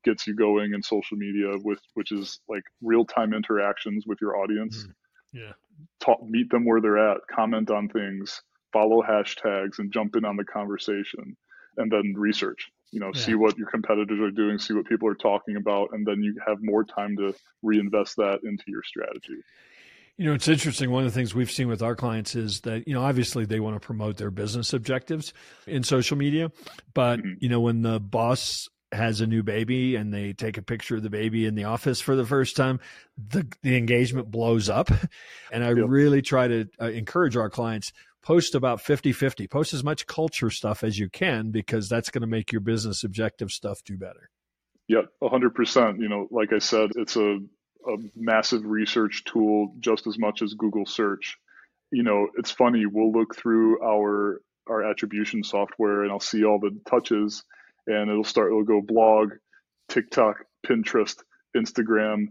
gets 0.04 0.26
you 0.26 0.34
going 0.34 0.74
in 0.74 0.82
social 0.82 1.16
media 1.16 1.50
with 1.62 1.80
which 1.94 2.12
is 2.12 2.40
like 2.48 2.64
real 2.82 3.04
time 3.04 3.34
interactions 3.34 4.04
with 4.06 4.18
your 4.20 4.36
audience. 4.36 4.84
Mm. 4.84 4.92
Yeah. 5.32 5.52
Talk, 6.00 6.22
meet 6.22 6.50
them 6.50 6.64
where 6.64 6.80
they're 6.80 7.10
at, 7.10 7.18
comment 7.30 7.70
on 7.70 7.88
things, 7.88 8.42
follow 8.72 9.02
hashtags 9.02 9.78
and 9.78 9.92
jump 9.92 10.16
in 10.16 10.24
on 10.24 10.36
the 10.36 10.44
conversation 10.44 11.36
and 11.76 11.90
then 11.90 12.14
research. 12.16 12.70
You 12.90 13.00
know, 13.00 13.10
yeah. 13.14 13.20
see 13.20 13.34
what 13.34 13.56
your 13.56 13.70
competitors 13.70 14.20
are 14.20 14.30
doing, 14.30 14.58
see 14.58 14.74
what 14.74 14.84
people 14.86 15.08
are 15.08 15.14
talking 15.14 15.56
about, 15.56 15.90
and 15.92 16.06
then 16.06 16.22
you 16.22 16.36
have 16.46 16.58
more 16.60 16.84
time 16.84 17.16
to 17.16 17.34
reinvest 17.62 18.16
that 18.16 18.40
into 18.44 18.64
your 18.66 18.82
strategy. 18.82 19.42
You 20.18 20.26
know, 20.26 20.34
it's 20.34 20.46
interesting. 20.46 20.90
One 20.90 21.04
of 21.06 21.12
the 21.12 21.18
things 21.18 21.34
we've 21.34 21.50
seen 21.50 21.68
with 21.68 21.82
our 21.82 21.96
clients 21.96 22.34
is 22.34 22.60
that, 22.60 22.86
you 22.86 22.92
know, 22.92 23.02
obviously 23.02 23.46
they 23.46 23.60
want 23.60 23.76
to 23.76 23.80
promote 23.80 24.18
their 24.18 24.30
business 24.30 24.74
objectives 24.74 25.32
in 25.66 25.82
social 25.82 26.18
media. 26.18 26.52
But, 26.92 27.20
mm-hmm. 27.20 27.32
you 27.40 27.48
know, 27.48 27.60
when 27.60 27.80
the 27.80 27.98
boss 27.98 28.68
has 28.92 29.20
a 29.20 29.26
new 29.26 29.42
baby 29.42 29.96
and 29.96 30.12
they 30.12 30.33
take 30.33 30.59
a 30.59 30.62
picture 30.62 30.96
of 30.96 31.02
the 31.02 31.11
baby 31.11 31.46
in 31.46 31.55
the 31.55 31.64
office 31.64 32.00
for 32.00 32.14
the 32.14 32.26
first 32.26 32.57
time, 32.57 32.81
the, 33.16 33.46
the 33.62 33.76
engagement 33.76 34.31
blows 34.31 34.68
up. 34.68 34.90
And 35.50 35.62
I 35.62 35.68
yep. 35.68 35.85
really 35.87 36.22
try 36.22 36.48
to 36.48 36.68
uh, 36.81 36.87
encourage 36.87 37.37
our 37.37 37.50
clients 37.50 37.92
post 38.22 38.55
about 38.55 38.81
50 38.81 39.12
50, 39.12 39.46
post 39.48 39.74
as 39.74 39.85
much 39.85 40.07
culture 40.07 40.50
stuff 40.50 40.85
as 40.85 40.98
you 40.98 41.09
can 41.11 41.50
because 41.50 41.88
that's 41.88 42.11
going 42.11 42.22
to 42.22 42.26
make 42.26 42.52
your 42.52 42.61
business 42.61 43.05
objective 43.05 43.50
stuff 43.50 43.83
do 43.85 43.96
better. 43.96 44.31
Yep, 44.88 45.07
100%. 45.22 46.00
You 46.00 46.09
know, 46.09 46.28
like 46.31 46.52
I 46.52 46.59
said, 46.59 46.90
it's 46.96 47.16
a, 47.16 47.38
a 47.87 47.96
massive 48.14 48.64
research 48.64 49.24
tool 49.24 49.74
just 49.81 50.07
as 50.07 50.18
much 50.18 50.42
as 50.42 50.55
Google 50.55 50.87
search. 50.87 51.37
You 51.90 52.02
know, 52.02 52.28
it's 52.38 52.50
funny, 52.50 52.87
we'll 52.87 53.12
look 53.12 53.37
through 53.37 53.83
our 53.83 54.40
our 54.68 54.88
attribution 54.88 55.42
software 55.42 56.02
and 56.02 56.12
I'll 56.12 56.20
see 56.20 56.44
all 56.44 56.61
the 56.61 56.78
touches 56.88 57.42
and 57.86 58.10
it'll 58.10 58.24
start 58.24 58.48
it'll 58.48 58.64
go 58.64 58.80
blog 58.80 59.30
tiktok 59.88 60.44
pinterest 60.66 61.22
instagram 61.56 62.26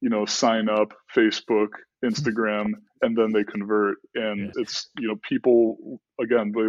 you 0.00 0.08
know 0.08 0.26
sign 0.26 0.68
up 0.68 0.92
facebook 1.14 1.68
instagram 2.04 2.72
and 3.02 3.16
then 3.16 3.32
they 3.32 3.44
convert 3.44 3.96
and 4.14 4.40
yeah. 4.40 4.62
it's 4.62 4.88
you 4.98 5.08
know 5.08 5.16
people 5.28 6.00
again 6.20 6.52
they, 6.54 6.66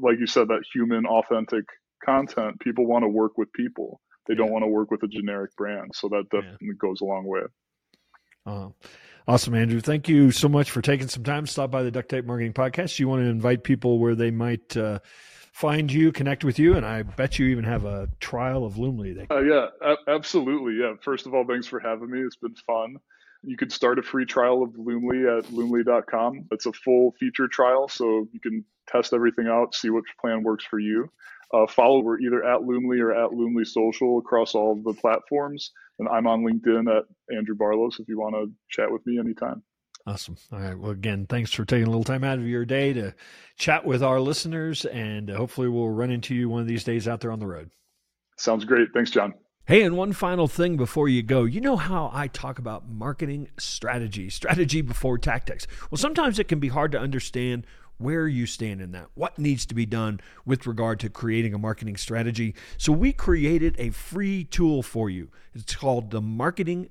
like 0.00 0.18
you 0.18 0.26
said 0.26 0.48
that 0.48 0.62
human 0.72 1.06
authentic 1.06 1.64
content 2.04 2.58
people 2.60 2.86
want 2.86 3.02
to 3.02 3.08
work 3.08 3.36
with 3.38 3.52
people 3.52 4.00
they 4.26 4.34
yeah. 4.34 4.38
don't 4.38 4.52
want 4.52 4.62
to 4.62 4.68
work 4.68 4.90
with 4.90 5.02
a 5.02 5.08
generic 5.08 5.54
brand 5.56 5.90
so 5.94 6.08
that 6.08 6.24
definitely 6.30 6.68
yeah. 6.68 6.72
goes 6.78 7.00
a 7.00 7.04
long 7.04 7.24
way 7.24 7.40
uh, 8.46 8.68
awesome 9.26 9.54
andrew 9.54 9.80
thank 9.80 10.08
you 10.08 10.30
so 10.30 10.48
much 10.48 10.70
for 10.70 10.82
taking 10.82 11.08
some 11.08 11.24
time 11.24 11.46
to 11.46 11.50
stop 11.50 11.70
by 11.70 11.82
the 11.82 11.90
duct 11.90 12.08
tape 12.08 12.24
marketing 12.24 12.52
podcast 12.52 12.98
you 12.98 13.08
want 13.08 13.22
to 13.22 13.28
invite 13.28 13.64
people 13.64 13.98
where 13.98 14.14
they 14.14 14.30
might 14.30 14.76
uh, 14.76 14.98
find 15.56 15.90
you, 15.90 16.12
connect 16.12 16.44
with 16.44 16.58
you, 16.58 16.76
and 16.76 16.84
I 16.84 17.02
bet 17.02 17.38
you 17.38 17.46
even 17.46 17.64
have 17.64 17.86
a 17.86 18.10
trial 18.20 18.66
of 18.66 18.74
Loomly. 18.74 19.26
Uh, 19.30 19.40
yeah, 19.40 19.68
a- 19.80 20.10
absolutely. 20.10 20.74
Yeah. 20.78 20.96
First 21.00 21.26
of 21.26 21.32
all, 21.32 21.46
thanks 21.48 21.66
for 21.66 21.80
having 21.80 22.10
me. 22.10 22.20
It's 22.20 22.36
been 22.36 22.54
fun. 22.66 22.96
You 23.42 23.56
can 23.56 23.70
start 23.70 23.98
a 23.98 24.02
free 24.02 24.26
trial 24.26 24.62
of 24.62 24.72
Loomly 24.72 25.38
at 25.38 25.46
loomly.com. 25.46 26.48
It's 26.50 26.66
a 26.66 26.72
full 26.74 27.14
feature 27.18 27.48
trial, 27.48 27.88
so 27.88 28.28
you 28.32 28.40
can 28.40 28.66
test 28.86 29.14
everything 29.14 29.46
out, 29.46 29.74
see 29.74 29.88
which 29.88 30.04
plan 30.20 30.42
works 30.42 30.64
for 30.66 30.78
you. 30.78 31.10
Uh, 31.54 31.66
follow, 31.66 32.00
we're 32.00 32.20
either 32.20 32.44
at 32.44 32.60
Loomly 32.60 33.00
or 33.00 33.14
at 33.14 33.30
Loomly 33.30 33.66
Social 33.66 34.18
across 34.18 34.54
all 34.54 34.74
the 34.84 34.92
platforms. 34.92 35.72
And 35.98 36.06
I'm 36.08 36.26
on 36.26 36.44
LinkedIn 36.44 36.94
at 36.94 37.04
Andrew 37.34 37.56
Barlos 37.56 37.98
if 37.98 38.08
you 38.08 38.18
want 38.18 38.34
to 38.34 38.52
chat 38.68 38.90
with 38.92 39.06
me 39.06 39.18
anytime. 39.18 39.62
Awesome. 40.06 40.36
All 40.52 40.60
right. 40.60 40.78
Well, 40.78 40.92
again, 40.92 41.26
thanks 41.28 41.52
for 41.52 41.64
taking 41.64 41.88
a 41.88 41.90
little 41.90 42.04
time 42.04 42.22
out 42.22 42.38
of 42.38 42.46
your 42.46 42.64
day 42.64 42.92
to 42.92 43.12
chat 43.58 43.84
with 43.84 44.04
our 44.04 44.20
listeners, 44.20 44.84
and 44.84 45.28
hopefully, 45.28 45.68
we'll 45.68 45.88
run 45.88 46.12
into 46.12 46.32
you 46.32 46.48
one 46.48 46.60
of 46.60 46.68
these 46.68 46.84
days 46.84 47.08
out 47.08 47.20
there 47.20 47.32
on 47.32 47.40
the 47.40 47.46
road. 47.46 47.70
Sounds 48.36 48.64
great. 48.64 48.88
Thanks, 48.94 49.10
John. 49.10 49.34
Hey, 49.64 49.82
and 49.82 49.96
one 49.96 50.12
final 50.12 50.46
thing 50.46 50.76
before 50.76 51.08
you 51.08 51.24
go. 51.24 51.42
You 51.42 51.60
know 51.60 51.76
how 51.76 52.08
I 52.14 52.28
talk 52.28 52.60
about 52.60 52.88
marketing 52.88 53.48
strategy, 53.58 54.30
strategy 54.30 54.80
before 54.80 55.18
tactics. 55.18 55.66
Well, 55.90 55.98
sometimes 55.98 56.38
it 56.38 56.46
can 56.46 56.60
be 56.60 56.68
hard 56.68 56.92
to 56.92 57.00
understand 57.00 57.66
where 57.98 58.28
you 58.28 58.46
stand 58.46 58.80
in 58.80 58.92
that, 58.92 59.08
what 59.14 59.40
needs 59.40 59.66
to 59.66 59.74
be 59.74 59.86
done 59.86 60.20
with 60.44 60.68
regard 60.68 61.00
to 61.00 61.08
creating 61.08 61.52
a 61.52 61.58
marketing 61.58 61.96
strategy. 61.96 62.54
So, 62.78 62.92
we 62.92 63.12
created 63.12 63.74
a 63.76 63.90
free 63.90 64.44
tool 64.44 64.84
for 64.84 65.10
you. 65.10 65.30
It's 65.52 65.74
called 65.74 66.10
the 66.10 66.20
Marketing 66.20 66.90